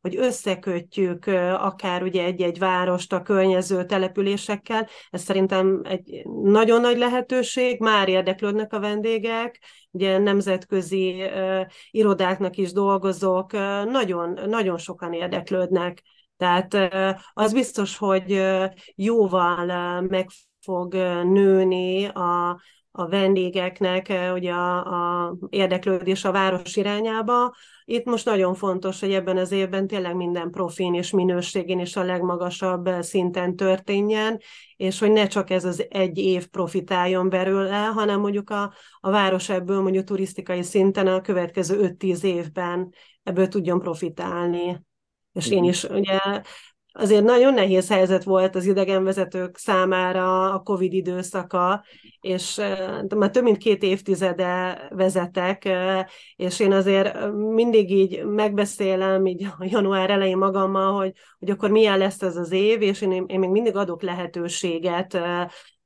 hogy 0.00 0.16
összekötjük 0.16 1.26
akár 1.58 2.02
ugye 2.02 2.24
egy-egy 2.24 2.58
várost 2.58 3.12
a 3.12 3.22
környező 3.22 3.84
településekkel, 3.84 4.88
ez 5.10 5.22
szerintem 5.22 5.80
egy 5.84 6.22
nagyon 6.42 6.80
nagy 6.80 6.98
lehetőség, 6.98 7.80
már 7.80 8.08
érdeklődnek 8.10 8.72
a 8.72 8.80
vendégek, 8.80 9.60
ugye 9.90 10.18
nemzetközi 10.18 11.22
uh, 11.22 11.66
irodáknak 11.90 12.56
is 12.56 12.72
dolgozok, 12.72 13.52
uh, 13.52 13.84
nagyon, 13.84 14.38
nagyon 14.46 14.78
sokan 14.78 15.12
érdeklődnek. 15.12 16.02
Tehát 16.36 16.76
az 17.32 17.52
biztos, 17.52 17.96
hogy 17.96 18.42
jóval 18.94 20.00
meg 20.00 20.28
fog 20.60 20.94
nőni 21.24 22.06
a, 22.06 22.60
a 22.90 23.08
vendégeknek 23.08 24.12
ugye 24.34 24.52
a, 24.52 25.26
a 25.26 25.36
érdeklődés 25.48 26.24
a 26.24 26.32
város 26.32 26.76
irányába. 26.76 27.54
Itt 27.90 28.04
most 28.04 28.24
nagyon 28.24 28.54
fontos, 28.54 29.00
hogy 29.00 29.12
ebben 29.12 29.36
az 29.36 29.52
évben 29.52 29.86
tényleg 29.86 30.14
minden 30.16 30.50
profin 30.50 30.94
és 30.94 31.10
minőségén 31.10 31.78
és 31.78 31.96
a 31.96 32.02
legmagasabb 32.02 32.88
szinten 33.00 33.56
történjen, 33.56 34.40
és 34.76 34.98
hogy 34.98 35.10
ne 35.10 35.26
csak 35.26 35.50
ez 35.50 35.64
az 35.64 35.86
egy 35.88 36.18
év 36.18 36.46
profitáljon 36.46 37.28
belőle, 37.28 37.76
hanem 37.76 38.20
mondjuk 38.20 38.50
a, 38.50 38.72
a 39.00 39.10
város 39.10 39.48
ebből 39.48 39.80
mondjuk 39.80 40.04
turisztikai 40.04 40.62
szinten 40.62 41.06
a 41.06 41.20
következő 41.20 41.96
5-10 41.98 42.22
évben 42.22 42.92
ebből 43.22 43.48
tudjon 43.48 43.80
profitálni. 43.80 44.84
És 45.32 45.50
én 45.50 45.64
is 45.64 45.84
ugye 45.84 46.18
azért 46.92 47.24
nagyon 47.24 47.54
nehéz 47.54 47.88
helyzet 47.88 48.24
volt 48.24 48.56
az 48.56 48.66
idegenvezetők 48.66 49.56
számára 49.56 50.52
a 50.52 50.60
Covid 50.60 50.92
időszaka, 50.92 51.84
és 52.20 52.60
már 53.16 53.30
több 53.30 53.42
mint 53.42 53.56
két 53.56 53.82
évtizede 53.82 54.80
vezetek, 54.90 55.68
és 56.36 56.60
én 56.60 56.72
azért 56.72 57.32
mindig 57.32 57.90
így 57.90 58.24
megbeszélem 58.24 59.26
így 59.26 59.46
január 59.60 60.10
elején 60.10 60.38
magammal, 60.38 60.92
hogy, 60.92 61.12
hogy 61.38 61.50
akkor 61.50 61.70
milyen 61.70 61.98
lesz 61.98 62.22
ez 62.22 62.36
az 62.36 62.52
év, 62.52 62.82
és 62.82 63.00
én, 63.00 63.24
én 63.26 63.38
még 63.38 63.50
mindig 63.50 63.76
adok 63.76 64.02
lehetőséget 64.02 65.18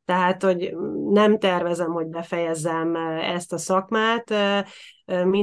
tehát, 0.05 0.43
hogy 0.43 0.75
nem 1.11 1.39
tervezem, 1.39 1.93
hogy 1.93 2.07
befejezzem 2.07 2.97
ezt 3.21 3.53
a 3.53 3.59
szakmát. 3.59 4.35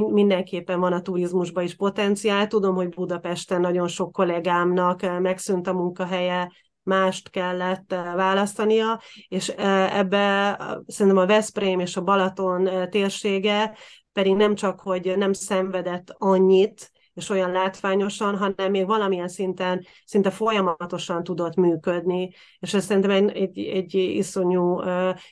Mindenképpen 0.08 0.80
van 0.80 0.92
a 0.92 1.02
turizmusban 1.02 1.64
is 1.64 1.76
potenciál. 1.76 2.46
Tudom, 2.46 2.74
hogy 2.74 2.88
Budapesten 2.88 3.60
nagyon 3.60 3.88
sok 3.88 4.12
kollégámnak 4.12 5.20
megszűnt 5.20 5.66
a 5.66 5.72
munkahelye, 5.72 6.52
mást 6.82 7.30
kellett 7.30 7.94
választania, 8.16 9.00
és 9.28 9.48
ebbe 9.48 10.58
szerintem 10.86 11.22
a 11.22 11.26
Veszprém 11.26 11.80
és 11.80 11.96
a 11.96 12.02
Balaton 12.02 12.88
térsége 12.90 13.76
pedig 14.12 14.34
nem 14.34 14.54
csak, 14.54 14.80
hogy 14.80 15.12
nem 15.16 15.32
szenvedett 15.32 16.14
annyit, 16.18 16.91
és 17.14 17.28
olyan 17.28 17.50
látványosan, 17.50 18.36
hanem 18.36 18.70
még 18.70 18.86
valamilyen 18.86 19.28
szinten 19.28 19.84
szinte 20.04 20.30
folyamatosan 20.30 21.24
tudott 21.24 21.54
működni, 21.54 22.30
és 22.58 22.74
ez 22.74 22.84
szerintem 22.84 23.10
egy, 23.10 23.36
egy, 23.36 23.58
egy 23.58 23.94
iszonyú 23.94 24.80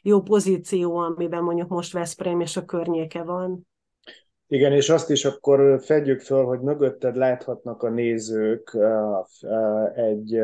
jó 0.02 0.22
pozíció, 0.22 0.96
amiben 0.96 1.42
mondjuk 1.42 1.68
most 1.68 1.92
Veszprém 1.92 2.40
és 2.40 2.56
a 2.56 2.64
környéke 2.64 3.22
van. 3.22 3.68
Igen, 4.46 4.72
és 4.72 4.88
azt 4.88 5.10
is 5.10 5.24
akkor 5.24 5.80
fedjük 5.82 6.20
föl, 6.20 6.44
hogy 6.44 6.60
mögötted 6.60 7.16
láthatnak 7.16 7.82
a 7.82 7.90
nézők 7.90 8.76
egy 9.94 10.40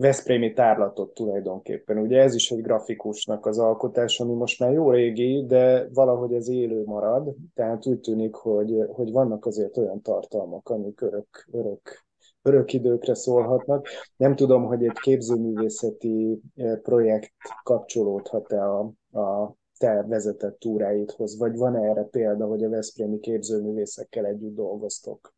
Veszprémi 0.00 0.52
tárlatot 0.52 1.14
tulajdonképpen. 1.14 1.98
Ugye 1.98 2.20
ez 2.20 2.34
is 2.34 2.50
egy 2.50 2.62
grafikusnak 2.62 3.46
az 3.46 3.58
alkotás, 3.58 4.20
ami 4.20 4.34
most 4.34 4.60
már 4.60 4.72
jó 4.72 4.90
régi, 4.90 5.44
de 5.46 5.88
valahogy 5.92 6.32
ez 6.32 6.48
élő 6.48 6.84
marad, 6.84 7.34
tehát 7.54 7.86
úgy 7.86 8.00
tűnik, 8.00 8.34
hogy, 8.34 8.74
hogy 8.88 9.12
vannak 9.12 9.46
azért 9.46 9.76
olyan 9.76 10.02
tartalmak, 10.02 10.68
amik 10.68 11.00
örök, 11.00 11.46
örök, 11.52 12.06
örök 12.42 12.72
időkre 12.72 13.14
szólhatnak. 13.14 13.86
Nem 14.16 14.36
tudom, 14.36 14.64
hogy 14.64 14.84
egy 14.84 14.98
képzőművészeti 14.98 16.40
eh, 16.54 16.76
projekt 16.76 17.32
kapcsolódhat-e 17.62 18.62
a, 18.62 18.80
a 19.20 19.54
te 19.78 20.04
vezetett 20.08 20.58
túráidhoz, 20.58 21.38
vagy 21.38 21.56
van 21.56 21.76
erre 21.76 22.02
példa, 22.02 22.46
hogy 22.46 22.64
a 22.64 22.68
Veszprémi 22.68 23.18
képzőművészekkel 23.18 24.26
együtt 24.26 24.54
dolgoztok? 24.54 25.36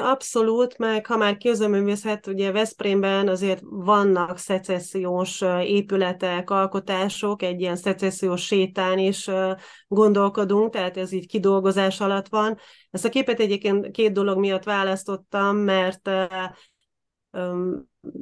Abszolút, 0.00 0.78
meg 0.78 1.06
ha 1.06 1.16
már 1.16 1.36
képzőművészet, 1.36 2.26
ugye 2.26 2.52
Veszprémben 2.52 3.28
azért 3.28 3.60
vannak 3.62 4.38
szecessziós 4.38 5.40
épületek, 5.62 6.50
alkotások, 6.50 7.42
egy 7.42 7.60
ilyen 7.60 7.76
szecessziós 7.76 8.44
sétán 8.44 8.98
is 8.98 9.30
gondolkodunk, 9.88 10.72
tehát 10.72 10.96
ez 10.96 11.12
így 11.12 11.26
kidolgozás 11.26 12.00
alatt 12.00 12.28
van. 12.28 12.58
Ezt 12.90 13.04
a 13.04 13.08
képet 13.08 13.40
egyébként 13.40 13.90
két 13.90 14.12
dolog 14.12 14.38
miatt 14.38 14.64
választottam, 14.64 15.56
mert 15.56 16.10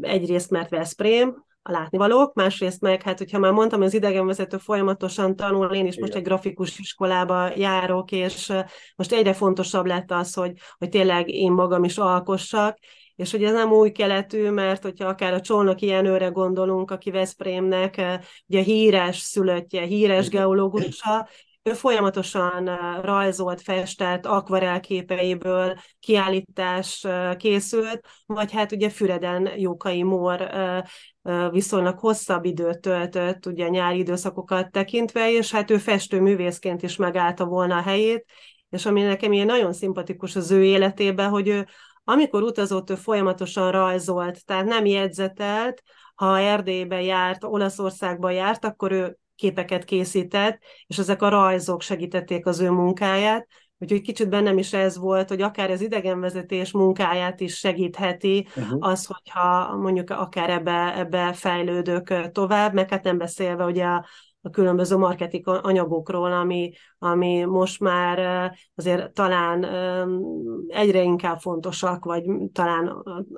egyrészt 0.00 0.50
mert 0.50 0.70
Veszprém, 0.70 1.45
a 1.68 1.72
látnivalók, 1.72 2.35
másrészt 2.35 2.81
meg, 2.81 3.02
hát 3.02 3.18
hogyha 3.18 3.38
már 3.38 3.52
mondtam, 3.52 3.83
az 3.83 3.94
idegenvezető 3.94 4.57
folyamatosan 4.57 5.37
tanul, 5.37 5.74
én 5.74 5.87
is 5.87 5.92
Igen. 5.92 6.00
most 6.00 6.14
egy 6.14 6.22
grafikus 6.22 6.79
iskolába 6.79 7.50
járok, 7.57 8.12
és 8.12 8.52
most 8.96 9.12
egyre 9.12 9.33
fontosabb 9.33 9.87
lett 9.87 10.11
az, 10.11 10.35
hogy, 10.35 10.52
hogy 10.79 10.88
tényleg 10.88 11.29
én 11.29 11.52
magam 11.52 11.85
is 11.85 11.98
alkossak, 11.98 12.79
és 13.16 13.31
hogy 13.31 13.44
ez 13.44 13.52
nem 13.52 13.72
új 13.72 13.90
keletű, 13.90 14.50
mert 14.50 14.83
hogyha 14.83 15.09
akár 15.09 15.33
a 15.33 15.40
Csolnok 15.40 15.81
Jenőre 15.81 16.26
gondolunk, 16.26 16.90
aki 16.90 17.11
Veszprémnek 17.11 18.02
ugye 18.46 18.62
híres 18.62 19.18
szülöttje, 19.18 19.83
híres 19.83 20.29
geológusa, 20.29 21.29
ő 21.66 21.72
folyamatosan 21.72 22.64
rajzolt, 23.00 23.62
festett, 23.62 24.26
akvarel 24.26 24.81
képeiből 24.81 25.79
kiállítás 26.00 27.07
készült, 27.37 28.07
vagy 28.26 28.52
hát 28.52 28.72
ugye 28.72 28.90
Füreden 28.90 29.50
Jókai 29.57 30.02
Mór 30.02 30.50
viszonylag 31.50 31.98
hosszabb 31.98 32.44
időt 32.44 32.81
töltött, 32.81 33.46
ugye 33.46 33.68
nyári 33.68 33.98
időszakokat 33.98 34.70
tekintve, 34.70 35.33
és 35.33 35.50
hát 35.50 35.70
ő 35.70 35.79
festőművészként 35.79 36.83
is 36.83 36.96
megállta 36.96 37.44
volna 37.44 37.76
a 37.76 37.83
helyét, 37.83 38.24
és 38.70 38.87
ami 38.87 39.02
nekem 39.02 39.33
ilyen 39.33 39.46
nagyon 39.46 39.72
szimpatikus 39.72 40.37
az 40.37 40.50
ő 40.50 40.64
életében, 40.64 41.29
hogy 41.29 41.48
ő 41.48 41.66
amikor 42.05 42.42
utazott, 42.42 42.90
ő 42.90 42.94
folyamatosan 42.94 43.70
rajzolt, 43.70 44.44
tehát 44.44 44.64
nem 44.64 44.85
jegyzetelt, 44.85 45.83
ha 46.14 46.38
Erdélybe 46.38 47.02
járt, 47.02 47.44
Olaszországba 47.44 48.31
járt, 48.31 48.64
akkor 48.64 48.92
ő 48.92 49.18
képeket 49.37 49.85
készített, 49.85 50.59
és 50.87 50.99
ezek 50.99 51.22
a 51.22 51.29
rajzok 51.29 51.83
segítették 51.83 52.46
az 52.46 52.61
ő 52.61 52.70
munkáját. 52.70 53.46
Úgyhogy 53.79 54.01
kicsit 54.01 54.29
bennem 54.29 54.59
is 54.59 54.72
ez 54.72 54.99
volt, 54.99 55.29
hogy 55.29 55.42
akár 55.42 55.70
az 55.70 55.81
idegenvezetés 55.81 56.72
munkáját 56.72 57.40
is 57.40 57.59
segítheti 57.59 58.46
uh-huh. 58.57 58.88
az, 58.88 59.07
hogyha 59.07 59.77
mondjuk 59.77 60.11
akár 60.11 60.51
ebbe, 60.51 60.99
ebbe 60.99 61.33
fejlődök 61.33 62.31
tovább, 62.31 62.75
meg 62.75 62.90
hát 62.90 63.05
nem 63.05 63.18
beszélve 63.18 63.64
ugye 63.64 63.85
a, 63.85 64.07
a 64.40 64.51
különböző 64.51 64.96
marketing 64.96 65.49
anyagokról, 65.49 66.33
ami, 66.33 66.72
ami 66.99 67.44
most 67.44 67.81
már 67.81 68.51
azért 68.75 69.12
talán 69.12 69.64
egyre 70.68 71.03
inkább 71.03 71.38
fontosak, 71.38 72.05
vagy 72.05 72.25
talán 72.53 72.87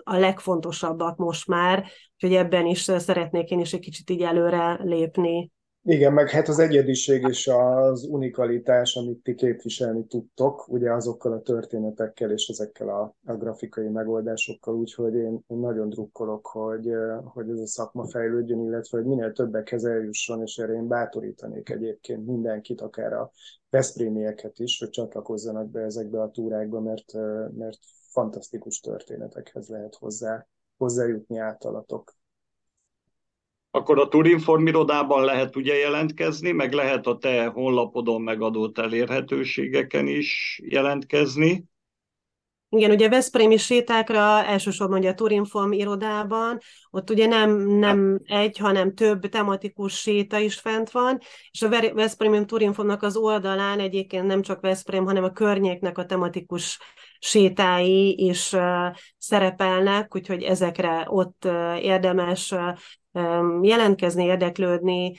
a 0.05 0.17
legfontosabbak 0.17 1.17
most 1.17 1.47
már, 1.47 1.87
úgyhogy 2.15 2.35
ebben 2.39 2.67
is 2.67 2.81
szeretnék 2.81 3.51
én 3.51 3.61
is 3.61 3.73
egy 3.73 3.81
kicsit 3.81 4.11
így 4.11 4.23
előre 4.23 4.81
lépni. 4.83 5.51
Igen, 5.83 6.13
meg 6.13 6.31
hát 6.31 6.49
az 6.49 6.59
egyediség 6.59 7.23
és 7.23 7.51
az 7.53 8.05
unikalitás, 8.05 8.97
amit 8.97 9.23
ti 9.23 9.35
képviselni 9.35 10.07
tudtok, 10.07 10.69
ugye 10.69 10.93
azokkal 10.93 11.33
a 11.33 11.41
történetekkel 11.41 12.31
és 12.31 12.49
ezekkel 12.49 12.89
a, 12.89 13.17
a 13.25 13.33
grafikai 13.33 13.89
megoldásokkal, 13.89 14.75
úgyhogy 14.75 15.15
én, 15.15 15.45
én 15.47 15.59
nagyon 15.59 15.89
drukkolok, 15.89 16.47
hogy, 16.47 16.91
hogy 17.25 17.51
ez 17.51 17.59
a 17.59 17.67
szakma 17.67 18.07
fejlődjön, 18.07 18.61
illetve 18.61 18.99
hogy 18.99 19.07
minél 19.07 19.33
többekhez 19.33 19.85
eljusson, 19.85 20.43
és 20.43 20.57
erre 20.59 20.73
én 20.73 20.89
bátorítanék 20.89 21.71
egyébként 21.71 22.27
mindenkit, 22.27 22.81
akár 22.81 23.13
a 23.13 23.31
Veszprémieket 23.71 24.59
is, 24.59 24.79
hogy 24.79 24.91
csatlakozzanak 24.91 25.71
be 25.71 25.81
ezekbe 25.81 26.23
a 26.23 26.31
túrákba, 26.31 26.81
mert, 26.81 27.13
mert 27.57 27.79
fantasztikus 28.11 28.81
történetekhez 28.81 29.69
lehet 29.69 29.95
hozzá, 29.95 30.47
hozzájutni 30.77 31.39
általatok 31.39 32.18
akkor 33.71 33.99
a 33.99 34.09
Turinform 34.09 34.67
irodában 34.67 35.25
lehet 35.25 35.57
ugye 35.57 35.75
jelentkezni, 35.75 36.53
meg 36.53 36.73
lehet 36.73 37.07
a 37.07 37.19
te 37.19 37.47
honlapodon 37.47 38.23
megadott 38.23 38.79
elérhetőségeken 38.79 40.07
is 40.07 40.61
jelentkezni. 40.65 41.65
Igen, 42.71 42.91
ugye 42.91 43.09
Veszprémi 43.09 43.57
sétákra 43.57 44.45
elsősorban 44.45 44.99
ugye 44.99 45.11
a 45.11 45.15
Turinform 45.15 45.73
irodában, 45.73 46.59
ott 46.91 47.11
ugye 47.11 47.27
nem, 47.27 47.51
nem 47.69 48.21
egy, 48.25 48.59
hanem 48.59 48.95
több 48.95 49.29
tematikus 49.29 50.01
séta 50.01 50.39
is 50.39 50.59
fent 50.59 50.91
van, 50.91 51.19
és 51.51 51.63
a 51.63 51.69
Veszprémi 51.95 52.45
Turinformnak 52.45 53.03
az 53.03 53.17
oldalán 53.17 53.81
egyébként 53.81 54.27
nem 54.27 54.43
csak 54.43 54.61
Veszprém, 54.61 55.05
hanem 55.05 55.25
a 55.25 55.31
környéknek 55.31 55.99
a 55.99 56.07
tematikus 56.07 56.79
sétái 57.19 58.27
is 58.27 58.53
uh, 58.53 58.87
szerepelnek, 59.19 60.15
úgyhogy 60.15 60.43
ezekre 60.43 61.07
ott 61.09 61.45
uh, 61.45 61.85
érdemes 61.85 62.51
uh, 62.51 62.79
jelentkezni, 63.63 64.25
érdeklődni, 64.25 65.13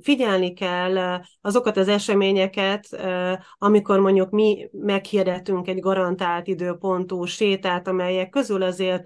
figyelni 0.00 0.52
kell 0.52 1.20
azokat 1.40 1.76
az 1.76 1.88
eseményeket, 1.88 2.86
amikor 3.58 4.00
mondjuk 4.00 4.30
mi 4.30 4.68
meghirdetünk 4.72 5.68
egy 5.68 5.80
garantált 5.80 6.46
időpontú 6.46 7.24
sétát, 7.24 7.88
amelyek 7.88 8.28
közül 8.28 8.62
azért 8.62 9.04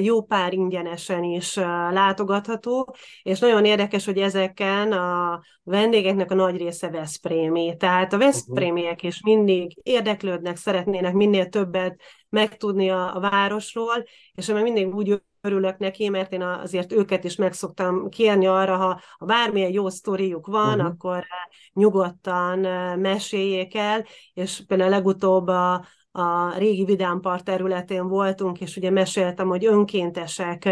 jó 0.00 0.22
pár 0.22 0.52
ingyenesen 0.52 1.22
is 1.22 1.54
látogatható, 1.90 2.94
és 3.22 3.38
nagyon 3.38 3.64
érdekes, 3.64 4.04
hogy 4.04 4.18
ezeken 4.18 4.92
a 4.92 5.40
vendégeknek 5.62 6.30
a 6.30 6.34
nagy 6.34 6.56
része 6.56 6.90
Veszprémi. 6.90 7.76
Tehát 7.78 8.12
a 8.12 8.18
Veszprémiek 8.18 9.02
is 9.02 9.20
mindig 9.22 9.78
érdeklődnek, 9.82 10.56
szeretnének 10.56 11.12
minél 11.12 11.48
többet 11.48 12.00
megtudni 12.28 12.90
a, 12.90 13.16
a 13.16 13.20
városról, 13.20 14.04
és 14.34 14.48
én 14.48 14.56
mindig 14.56 14.94
úgy 14.94 15.22
örülök 15.40 15.78
neki, 15.78 16.08
mert 16.08 16.32
én 16.32 16.42
azért 16.42 16.92
őket 16.92 17.24
is 17.24 17.36
meg 17.36 17.52
szoktam 17.52 18.08
kérni 18.08 18.46
arra, 18.46 18.76
ha, 18.76 19.00
ha 19.18 19.26
bármilyen 19.26 19.72
jó 19.72 19.88
sztoriuk 19.88 20.46
van, 20.46 20.74
uh-huh. 20.74 20.86
akkor 20.86 21.26
nyugodtan 21.72 22.58
meséljék 22.98 23.74
el, 23.74 24.04
és 24.34 24.62
például 24.66 24.90
legutóbb 24.90 25.46
a, 25.46 25.86
a 26.18 26.54
régi 26.56 26.84
Vidámpart 26.84 27.44
területén 27.44 28.08
voltunk, 28.08 28.60
és 28.60 28.76
ugye 28.76 28.90
meséltem, 28.90 29.48
hogy 29.48 29.66
önkéntesek 29.66 30.68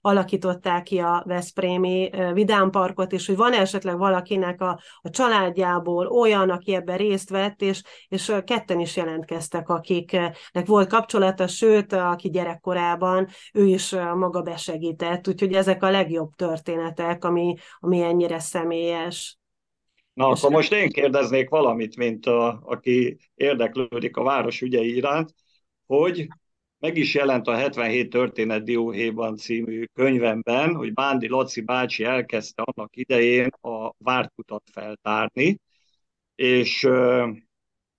alakították 0.00 0.82
ki 0.82 0.98
a 0.98 1.22
Veszprémi 1.26 2.10
Vidámparkot, 2.32 3.12
és 3.12 3.26
hogy 3.26 3.36
van 3.36 3.52
esetleg 3.52 3.98
valakinek 3.98 4.60
a, 4.60 4.80
a 5.00 5.10
családjából 5.10 6.06
olyan, 6.06 6.50
aki 6.50 6.74
ebben 6.74 6.96
részt 6.96 7.30
vett, 7.30 7.62
és, 7.62 7.82
és 8.08 8.32
ketten 8.44 8.80
is 8.80 8.96
jelentkeztek, 8.96 9.68
akiknek 9.68 10.66
volt 10.66 10.88
kapcsolata, 10.88 11.46
sőt, 11.46 11.92
aki 11.92 12.30
gyerekkorában 12.30 13.28
ő 13.52 13.64
is 13.66 13.94
maga 14.14 14.42
besegített, 14.42 15.28
úgyhogy 15.28 15.52
ezek 15.52 15.82
a 15.82 15.90
legjobb 15.90 16.30
történetek, 16.34 17.24
ami, 17.24 17.54
ami 17.78 18.02
ennyire 18.02 18.38
személyes. 18.38 19.36
Na, 20.14 20.28
akkor 20.28 20.50
most 20.50 20.72
én 20.72 20.88
kérdeznék 20.90 21.48
valamit, 21.48 21.96
mint 21.96 22.26
a, 22.26 22.60
aki 22.64 23.16
érdeklődik 23.34 24.16
a 24.16 24.22
város 24.22 24.60
ügyei 24.60 24.94
iránt, 24.94 25.34
hogy 25.86 26.28
meg 26.78 26.96
is 26.96 27.14
jelent 27.14 27.46
a 27.46 27.54
77 27.54 28.10
történet 28.10 28.64
Dióhéjban 28.64 29.36
című 29.36 29.84
könyvemben, 29.92 30.74
hogy 30.74 30.92
Bándi 30.92 31.28
Laci 31.28 31.60
bácsi 31.60 32.04
elkezdte 32.04 32.62
annak 32.62 32.96
idején 32.96 33.48
a 33.60 33.92
várkutat 33.98 34.62
feltárni, 34.72 35.58
és 36.34 36.88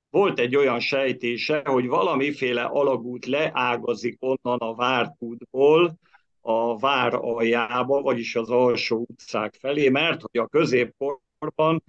volt 0.09 0.39
egy 0.39 0.55
olyan 0.55 0.79
sejtése, 0.79 1.61
hogy 1.65 1.87
valamiféle 1.87 2.63
alagút 2.63 3.25
leágazik 3.25 4.17
onnan 4.19 4.59
a 4.59 4.75
várkútból 4.75 5.97
a 6.41 6.79
vár 6.79 7.13
aljába, 7.13 8.01
vagyis 8.01 8.35
az 8.35 8.49
alsó 8.49 9.05
utcák 9.09 9.55
felé, 9.59 9.89
mert 9.89 10.21
hogy 10.21 10.41
a 10.41 10.47
középkorban 10.47 11.83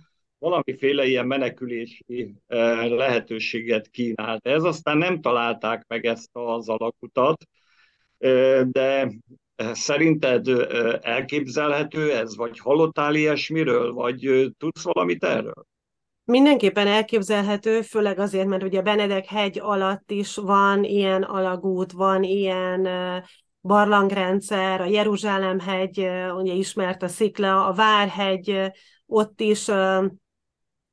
valamiféle 0.44 1.06
ilyen 1.06 1.26
menekülési 1.26 2.34
eh, 2.46 2.88
lehetőséget 2.88 3.88
kínált. 3.88 4.46
Ez 4.46 4.62
aztán 4.62 4.98
nem 4.98 5.20
találták 5.20 5.84
meg 5.88 6.06
ezt 6.06 6.30
az 6.32 6.68
alakutat, 6.68 7.46
eh, 8.18 8.62
de 8.62 9.12
eh, 9.56 9.74
szerinted 9.74 10.48
elképzelhető 11.00 12.12
ez, 12.12 12.36
vagy 12.36 12.58
hallottál 12.58 13.14
ilyesmiről, 13.14 13.92
vagy 13.92 14.50
tudsz 14.58 14.82
valamit 14.82 15.24
erről? 15.24 15.66
Mindenképpen 16.24 16.86
elképzelhető, 16.86 17.82
főleg 17.82 18.18
azért, 18.18 18.46
mert 18.46 18.62
ugye 18.62 18.82
Benedek 18.82 19.26
hegy 19.26 19.58
alatt 19.58 20.10
is 20.10 20.36
van 20.36 20.84
ilyen 20.84 21.22
alagút, 21.22 21.92
van 21.92 22.22
ilyen 22.22 22.88
barlangrendszer, 23.60 24.80
a 24.80 24.84
Jeruzsálem 24.84 25.58
hegy, 25.58 25.98
ugye 26.36 26.52
ismert 26.52 27.02
a 27.02 27.08
Szikla, 27.08 27.66
a 27.66 27.72
Várhegy, 27.72 28.72
ott 29.06 29.40
is 29.40 29.68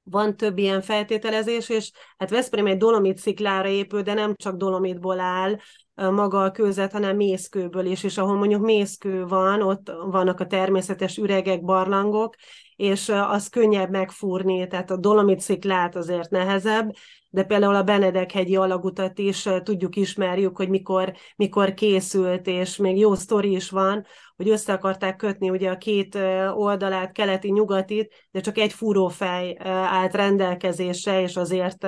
van 0.03 0.37
több 0.37 0.57
ilyen 0.57 0.81
feltételezés, 0.81 1.69
és 1.69 1.91
hát 2.17 2.29
Veszprém 2.29 2.65
egy 2.65 2.77
dolomit 2.77 3.17
sziklára 3.17 3.67
épül, 3.67 4.01
de 4.01 4.13
nem 4.13 4.35
csak 4.35 4.55
dolomitból 4.55 5.19
áll 5.19 5.57
maga 5.95 6.43
a 6.43 6.51
kőzet, 6.51 6.91
hanem 6.91 7.15
mészkőből 7.15 7.85
is, 7.85 8.03
és 8.03 8.17
ahol 8.17 8.35
mondjuk 8.37 8.61
mészkő 8.61 9.25
van, 9.25 9.61
ott 9.61 9.91
vannak 10.05 10.39
a 10.39 10.47
természetes 10.47 11.17
üregek, 11.17 11.63
barlangok, 11.63 12.35
és 12.75 13.09
az 13.09 13.47
könnyebb 13.47 13.89
megfúrni, 13.89 14.67
tehát 14.67 14.91
a 14.91 14.97
dolomit 14.97 15.39
sziklát 15.39 15.95
azért 15.95 16.29
nehezebb, 16.29 16.91
de 17.29 17.43
például 17.43 17.75
a 17.75 17.83
Benedek-hegyi 17.83 18.55
alagutat 18.55 19.19
is 19.19 19.49
tudjuk, 19.63 19.95
ismerjük, 19.95 20.57
hogy 20.57 20.69
mikor, 20.69 21.13
mikor 21.35 21.73
készült, 21.73 22.47
és 22.47 22.75
még 22.75 22.97
jó 22.97 23.13
sztori 23.13 23.51
is 23.51 23.69
van, 23.69 24.05
hogy 24.41 24.49
össze 24.49 24.73
akarták 24.73 25.15
kötni 25.15 25.49
ugye 25.49 25.69
a 25.69 25.77
két 25.77 26.17
oldalát, 26.53 27.11
keleti-nyugatit, 27.11 28.13
de 28.31 28.39
csak 28.39 28.57
egy 28.57 28.73
fúrófej 28.73 29.57
állt 29.65 30.15
rendelkezésre, 30.15 31.21
és 31.21 31.35
azért 31.35 31.83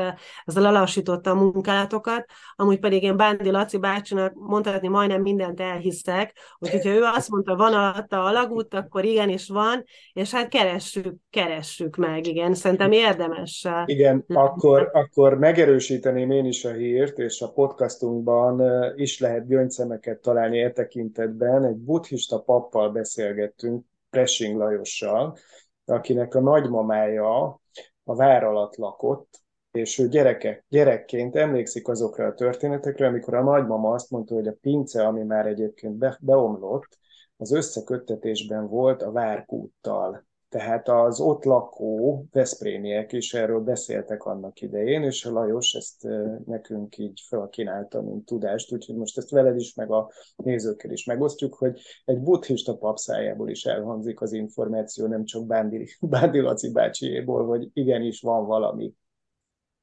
ez 0.46 0.56
lelassította 0.56 1.30
a 1.30 1.36
munkálatokat. 1.36 2.26
Amúgy 2.56 2.80
pedig 2.80 3.04
én 3.04 3.18
Bándi 3.18 3.52
Laci 3.52 3.78
bácsinak 3.78 4.34
mondhatni 4.34 4.88
majdnem 4.88 5.22
mindent 5.22 5.60
elhiszek, 5.60 6.34
úgyhogy 6.60 6.84
ha 6.84 6.90
ő 6.90 7.02
azt 7.02 7.30
mondta, 7.30 7.56
van 7.56 7.74
alatta 7.74 8.24
alagút, 8.24 8.74
akkor 8.74 9.06
igenis 9.06 9.48
van, 9.48 9.84
és 10.14 10.34
hát 10.34 10.48
keressük, 10.48 11.16
keressük 11.30 11.96
meg, 11.96 12.28
igen, 12.28 12.54
szerintem 12.54 12.92
érdemes. 12.92 13.68
Igen, 13.86 14.26
akkor, 14.28 14.90
akkor 14.94 15.38
megerősíteném 15.38 16.32
én 16.32 16.46
is 16.46 16.66
a 16.66 16.72
hírt, 16.72 17.20
és 17.20 17.42
a 17.42 17.52
podcastunkban 17.52 18.62
is 18.96 19.20
lehet 19.20 19.48
gyöngyszemeket 19.48 20.20
találni 20.20 20.60
e 20.60 20.72
tekintetben. 20.72 21.64
Egy 21.64 21.78
buddhista 21.78 22.43
pappal 22.46 22.92
beszélgettünk, 22.92 23.86
Pressing 24.10 24.58
Lajossal, 24.58 25.38
akinek 25.86 26.36
a 26.36 26.40
nagymamája 26.40 27.62
a 28.04 28.16
vár 28.16 28.44
alatt 28.44 28.76
lakott, 28.76 29.42
és 29.72 30.00
ő 30.00 30.08
gyereke, 30.08 30.66
gyerekként 30.70 31.36
emlékszik 31.36 31.88
azokra 31.88 32.26
a 32.26 32.34
történetekre, 32.34 33.08
amikor 33.08 33.34
a 33.34 33.44
nagymama 33.44 33.94
azt 33.94 34.10
mondta, 34.10 34.34
hogy 34.34 34.48
a 34.48 34.56
pince, 34.62 35.06
ami 35.06 35.24
már 35.24 35.46
egyébként 35.46 35.94
be, 35.94 36.18
beomlott, 36.22 36.98
az 37.38 37.52
összeköttetésben 37.52 38.68
volt 38.68 39.02
a 39.02 39.12
várkúttal. 39.12 40.26
Tehát 40.54 40.90
az 40.90 41.20
ott 41.20 41.44
lakó 41.44 42.26
veszprémiek 42.32 43.12
is 43.12 43.34
erről 43.34 43.60
beszéltek 43.60 44.24
annak 44.24 44.62
idején, 44.62 45.04
és 45.04 45.26
a 45.26 45.32
Lajos 45.32 45.74
ezt 45.74 46.08
nekünk 46.46 46.98
így 46.98 47.22
felkínálta, 47.28 48.02
mint 48.02 48.26
tudást, 48.26 48.74
úgyhogy 48.74 48.96
most 48.96 49.18
ezt 49.18 49.30
veled 49.30 49.56
is, 49.56 49.74
meg 49.74 49.92
a 49.92 50.12
nézőkkel 50.36 50.92
is 50.92 51.06
megosztjuk, 51.06 51.54
hogy 51.54 51.80
egy 52.06 52.20
buddhista 52.20 52.78
papszájából 52.78 53.50
is 53.50 53.66
elhangzik 53.66 54.22
az 54.22 54.34
információ, 54.34 55.08
nem 55.08 55.26
csak 55.26 55.46
Bándi, 55.46 55.88
Bándi 56.00 56.40
Laci 56.40 56.72
bácsiéból, 56.72 57.46
hogy 57.46 57.70
igenis 57.74 58.22
van 58.22 58.46
valami. 58.46 58.94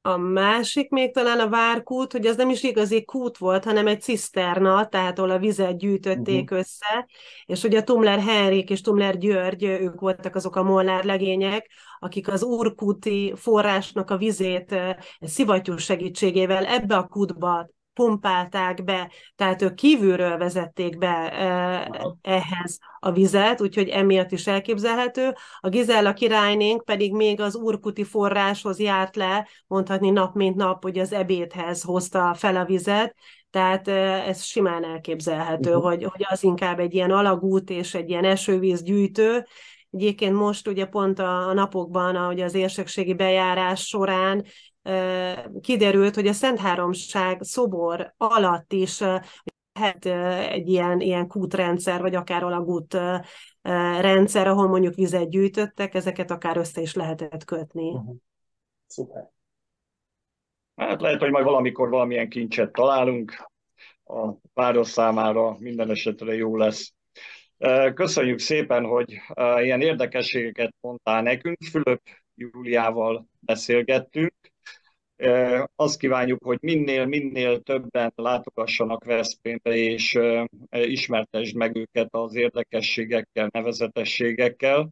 A 0.03 0.17
másik 0.17 0.89
még 0.89 1.13
talán 1.13 1.39
a 1.39 1.49
várkút, 1.49 2.11
hogy 2.11 2.25
az 2.25 2.35
nem 2.35 2.49
is 2.49 2.63
igazi 2.63 3.05
kút 3.05 3.37
volt, 3.37 3.63
hanem 3.63 3.87
egy 3.87 4.01
ciszterna, 4.01 4.87
tehát 4.87 5.17
ahol 5.19 5.29
a 5.29 5.39
vizet 5.39 5.77
gyűjtötték 5.77 6.43
uh-huh. 6.43 6.59
össze, 6.59 7.07
és 7.45 7.63
ugye 7.63 7.83
Tumler 7.83 8.19
Henrik 8.19 8.69
és 8.69 8.81
Tumler 8.81 9.17
György, 9.17 9.63
ők 9.63 9.99
voltak 9.99 10.35
azok 10.35 10.55
a 10.55 10.63
molnár 10.63 11.03
legények, 11.03 11.69
akik 11.99 12.27
az 12.27 12.43
úrkúti 12.43 13.33
forrásnak 13.35 14.09
a 14.09 14.17
vizét 14.17 14.75
szivattyú 15.19 15.77
segítségével 15.77 16.65
ebbe 16.65 16.95
a 16.97 17.07
kútba 17.07 17.69
pumpálták 18.01 18.83
be, 18.83 19.11
tehát 19.35 19.61
ők 19.61 19.73
kívülről 19.73 20.37
vezették 20.37 20.97
be 20.97 21.31
ehhez 22.21 22.79
a 22.99 23.11
vizet, 23.11 23.61
úgyhogy 23.61 23.87
emiatt 23.87 24.31
is 24.31 24.47
elképzelhető. 24.47 25.33
A 25.59 25.69
Gizella 25.69 26.13
királynénk 26.13 26.85
pedig 26.85 27.13
még 27.13 27.41
az 27.41 27.55
urkuti 27.55 28.03
forráshoz 28.03 28.79
járt 28.79 29.15
le, 29.15 29.47
mondhatni 29.67 30.09
nap 30.09 30.35
mint 30.35 30.55
nap, 30.55 30.83
hogy 30.83 30.99
az 30.99 31.13
ebédhez 31.13 31.81
hozta 31.81 32.33
fel 32.33 32.55
a 32.55 32.65
vizet, 32.65 33.15
tehát 33.49 33.87
ez 34.27 34.43
simán 34.43 34.83
elképzelhető, 34.83 35.69
uh-huh. 35.69 35.83
hogy, 35.83 36.03
hogy 36.03 36.25
az 36.29 36.43
inkább 36.43 36.79
egy 36.79 36.93
ilyen 36.93 37.11
alagút 37.11 37.69
és 37.69 37.93
egy 37.93 38.09
ilyen 38.09 38.25
esővíz 38.25 38.83
gyűjtő. 38.83 39.45
Egyébként 39.91 40.35
most 40.35 40.67
ugye 40.67 40.85
pont 40.85 41.19
a 41.19 41.53
napokban, 41.53 42.15
ahogy 42.15 42.41
az 42.41 42.53
érsekségi 42.53 43.13
bejárás 43.13 43.87
során 43.87 44.45
kiderült, 45.61 46.15
hogy 46.15 46.27
a 46.27 46.33
Szent 46.33 46.59
Háromság 46.59 47.41
szobor 47.41 48.13
alatt 48.17 48.73
is 48.73 48.99
lehet 49.73 50.05
egy 50.51 50.67
ilyen, 50.67 50.99
ilyen 50.99 51.27
kútrendszer, 51.27 52.01
vagy 52.01 52.15
akár 52.15 52.43
alagút 52.43 52.97
rendszer, 53.99 54.47
ahol 54.47 54.67
mondjuk 54.67 54.95
vizet 54.95 55.29
gyűjtöttek, 55.29 55.93
ezeket 55.93 56.31
akár 56.31 56.57
össze 56.57 56.81
is 56.81 56.93
lehetett 56.93 57.43
kötni. 57.43 57.89
Uh-huh. 57.89 58.15
Szuper. 58.87 59.29
Hát 60.75 61.01
lehet, 61.01 61.19
hogy 61.19 61.31
majd 61.31 61.45
valamikor 61.45 61.89
valamilyen 61.89 62.29
kincset 62.29 62.71
találunk, 62.71 63.49
a 64.03 64.33
páros 64.53 64.87
számára 64.87 65.55
minden 65.59 65.89
esetre 65.89 66.35
jó 66.35 66.57
lesz. 66.57 66.93
Köszönjük 67.93 68.39
szépen, 68.39 68.85
hogy 68.85 69.11
ilyen 69.61 69.81
érdekességeket 69.81 70.73
mondtál 70.79 71.21
nekünk. 71.21 71.57
Fülöp 71.71 72.01
Júliával 72.35 73.27
beszélgettünk. 73.39 74.33
Azt 75.75 75.99
kívánjuk, 75.99 76.43
hogy 76.43 76.57
minél, 76.61 77.05
minél 77.05 77.61
többen 77.61 78.11
látogassanak 78.15 79.03
Veszprémbe, 79.03 79.75
és 79.75 80.19
ismertesd 80.69 81.55
meg 81.55 81.75
őket 81.75 82.07
az 82.11 82.35
érdekességekkel, 82.35 83.49
nevezetességekkel. 83.51 84.89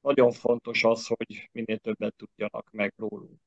Nagyon 0.00 0.32
fontos 0.32 0.84
az, 0.84 1.06
hogy 1.06 1.48
minél 1.52 1.78
többet 1.78 2.14
tudjanak 2.16 2.68
meg 2.70 2.92
rólunk. 2.96 3.40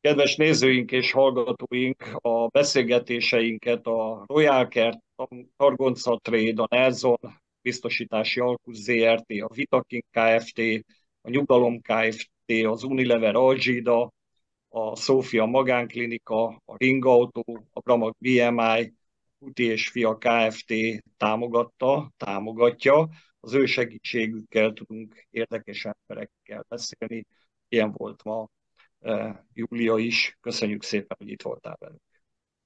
Kedves 0.00 0.36
nézőink 0.36 0.92
és 0.92 1.12
hallgatóink, 1.12 2.02
a 2.20 2.46
beszélgetéseinket 2.46 3.86
a 3.86 4.24
Royal 4.26 4.68
Kert, 4.68 4.98
a 5.16 5.28
Targonca 5.56 6.18
Trade, 6.22 6.62
a 6.62 6.66
Nelson 6.70 7.18
Biztosítási 7.62 8.40
Alkusz 8.40 8.78
ZRT, 8.78 9.30
a 9.40 9.54
Vitaking 9.54 10.02
Kft., 10.10 10.58
a 11.20 11.30
Nyugalom 11.30 11.80
Kft., 11.80 12.30
az 12.66 12.82
Unilever 12.82 13.34
Algida, 13.34 14.12
a 14.72 14.96
Szófia 14.96 15.44
Magánklinika, 15.46 16.46
a 16.64 16.76
Ringautó, 16.76 17.66
a 17.72 17.80
Bramag 17.80 18.14
BMI, 18.18 18.92
Kuti 19.38 19.64
és 19.64 19.88
Fia 19.88 20.18
Kft. 20.18 20.72
támogatta, 21.16 22.12
támogatja. 22.16 23.08
Az 23.40 23.54
ő 23.54 23.66
segítségükkel 23.66 24.72
tudunk 24.72 25.26
érdekes 25.30 25.84
emberekkel 25.84 26.64
beszélni. 26.68 27.26
Ilyen 27.68 27.92
volt 27.92 28.22
ma 28.22 28.48
e, 29.00 29.44
Júlia 29.52 29.96
is. 29.96 30.36
Köszönjük 30.40 30.82
szépen, 30.82 31.16
hogy 31.20 31.28
itt 31.28 31.42
voltál 31.42 31.76
velünk. 31.80 32.09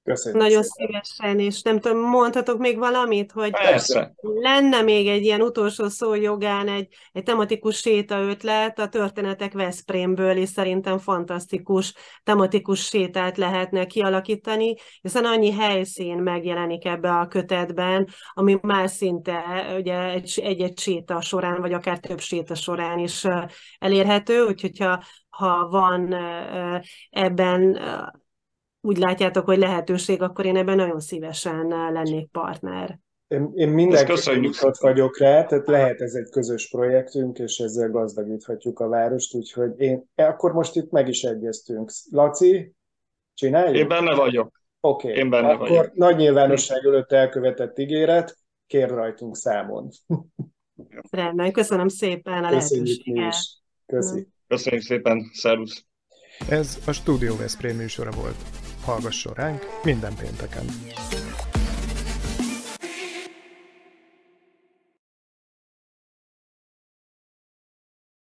Köszönjük 0.05 0.41
Nagyon 0.41 0.63
szépen. 0.63 1.01
szívesen, 1.03 1.39
és 1.39 1.61
nem 1.61 1.79
tudom, 1.79 1.97
mondhatok 1.99 2.57
még 2.57 2.77
valamit, 2.77 3.31
hogy 3.31 3.51
Persze. 3.51 4.13
lenne 4.21 4.81
még 4.81 5.07
egy 5.07 5.23
ilyen 5.23 5.41
utolsó 5.41 5.87
szó 5.87 6.13
jogán 6.13 6.67
egy, 6.67 6.87
egy 7.11 7.23
tematikus 7.23 7.77
séta 7.77 8.19
ötlet 8.19 8.79
a 8.79 8.89
történetek 8.89 9.53
Veszprémből, 9.53 10.37
és 10.37 10.49
szerintem 10.49 10.97
fantasztikus 10.97 11.93
tematikus 12.23 12.85
sétát 12.85 13.37
lehetne 13.37 13.85
kialakítani, 13.85 14.75
hiszen 15.01 15.25
annyi 15.25 15.51
helyszín 15.51 16.17
megjelenik 16.17 16.85
ebbe 16.85 17.11
a 17.11 17.27
kötetben, 17.27 18.07
ami 18.33 18.57
már 18.61 18.89
szinte 18.89 19.43
ugye 19.77 20.11
egy-egy 20.35 20.79
séta 20.79 21.21
során, 21.21 21.61
vagy 21.61 21.73
akár 21.73 21.99
több 21.99 22.19
séta 22.19 22.55
során 22.55 22.99
is 22.99 23.27
elérhető, 23.79 24.45
úgyhogy 24.45 24.77
ha, 24.79 25.03
ha 25.29 25.67
van 25.67 26.15
ebben 27.09 27.79
úgy 28.85 28.97
látjátok, 28.97 29.45
hogy 29.45 29.57
lehetőség, 29.57 30.21
akkor 30.21 30.45
én 30.45 30.57
ebben 30.57 30.75
nagyon 30.75 30.99
szívesen 30.99 31.67
lennék 31.67 32.29
partner. 32.31 32.99
Én, 33.27 33.51
én 33.55 33.69
mindenképpen 33.69 34.39
nyitott 34.39 34.77
vagyok 34.77 35.17
rá, 35.17 35.43
tehát 35.43 35.67
lehet 35.67 36.01
ez 36.01 36.13
egy 36.13 36.29
közös 36.29 36.69
projektünk, 36.69 37.39
és 37.39 37.57
ezzel 37.57 37.89
gazdagíthatjuk 37.89 38.79
a 38.79 38.87
várost, 38.87 39.35
úgyhogy 39.35 39.71
én, 39.77 40.09
akkor 40.15 40.53
most 40.53 40.75
itt 40.75 40.91
meg 40.91 41.07
is 41.07 41.23
egyeztünk. 41.23 41.91
Laci, 42.11 42.73
csináljuk? 43.33 43.75
Én 43.75 43.87
benne 43.87 44.15
vagyok. 44.15 44.61
Oké, 44.79 45.07
okay. 45.07 45.19
Én 45.19 45.29
benne 45.29 45.47
akkor 45.47 45.69
vagyok. 45.69 45.93
nagy 45.93 46.15
nyilvánosság 46.15 46.85
előtt 46.85 47.11
elkövetett 47.11 47.79
ígéret, 47.79 48.37
kér 48.67 48.89
rajtunk 48.89 49.35
számon. 49.35 49.89
Rendben, 51.11 51.51
köszönöm 51.51 51.87
szépen 51.87 52.43
a 52.43 52.49
lehetőséget. 52.49 53.35
Köszönjük. 53.85 54.27
Köszönjük 54.47 54.83
szépen, 54.83 55.29
szervusz. 55.33 55.85
Ez 56.49 56.79
a 56.87 56.91
Studio 56.91 57.35
Veszprém 57.35 57.75
műsora 57.75 58.11
volt 58.11 58.64
hallgasson 58.85 59.33
ránk 59.33 59.65
minden 59.83 60.15
pénteken. 60.15 60.65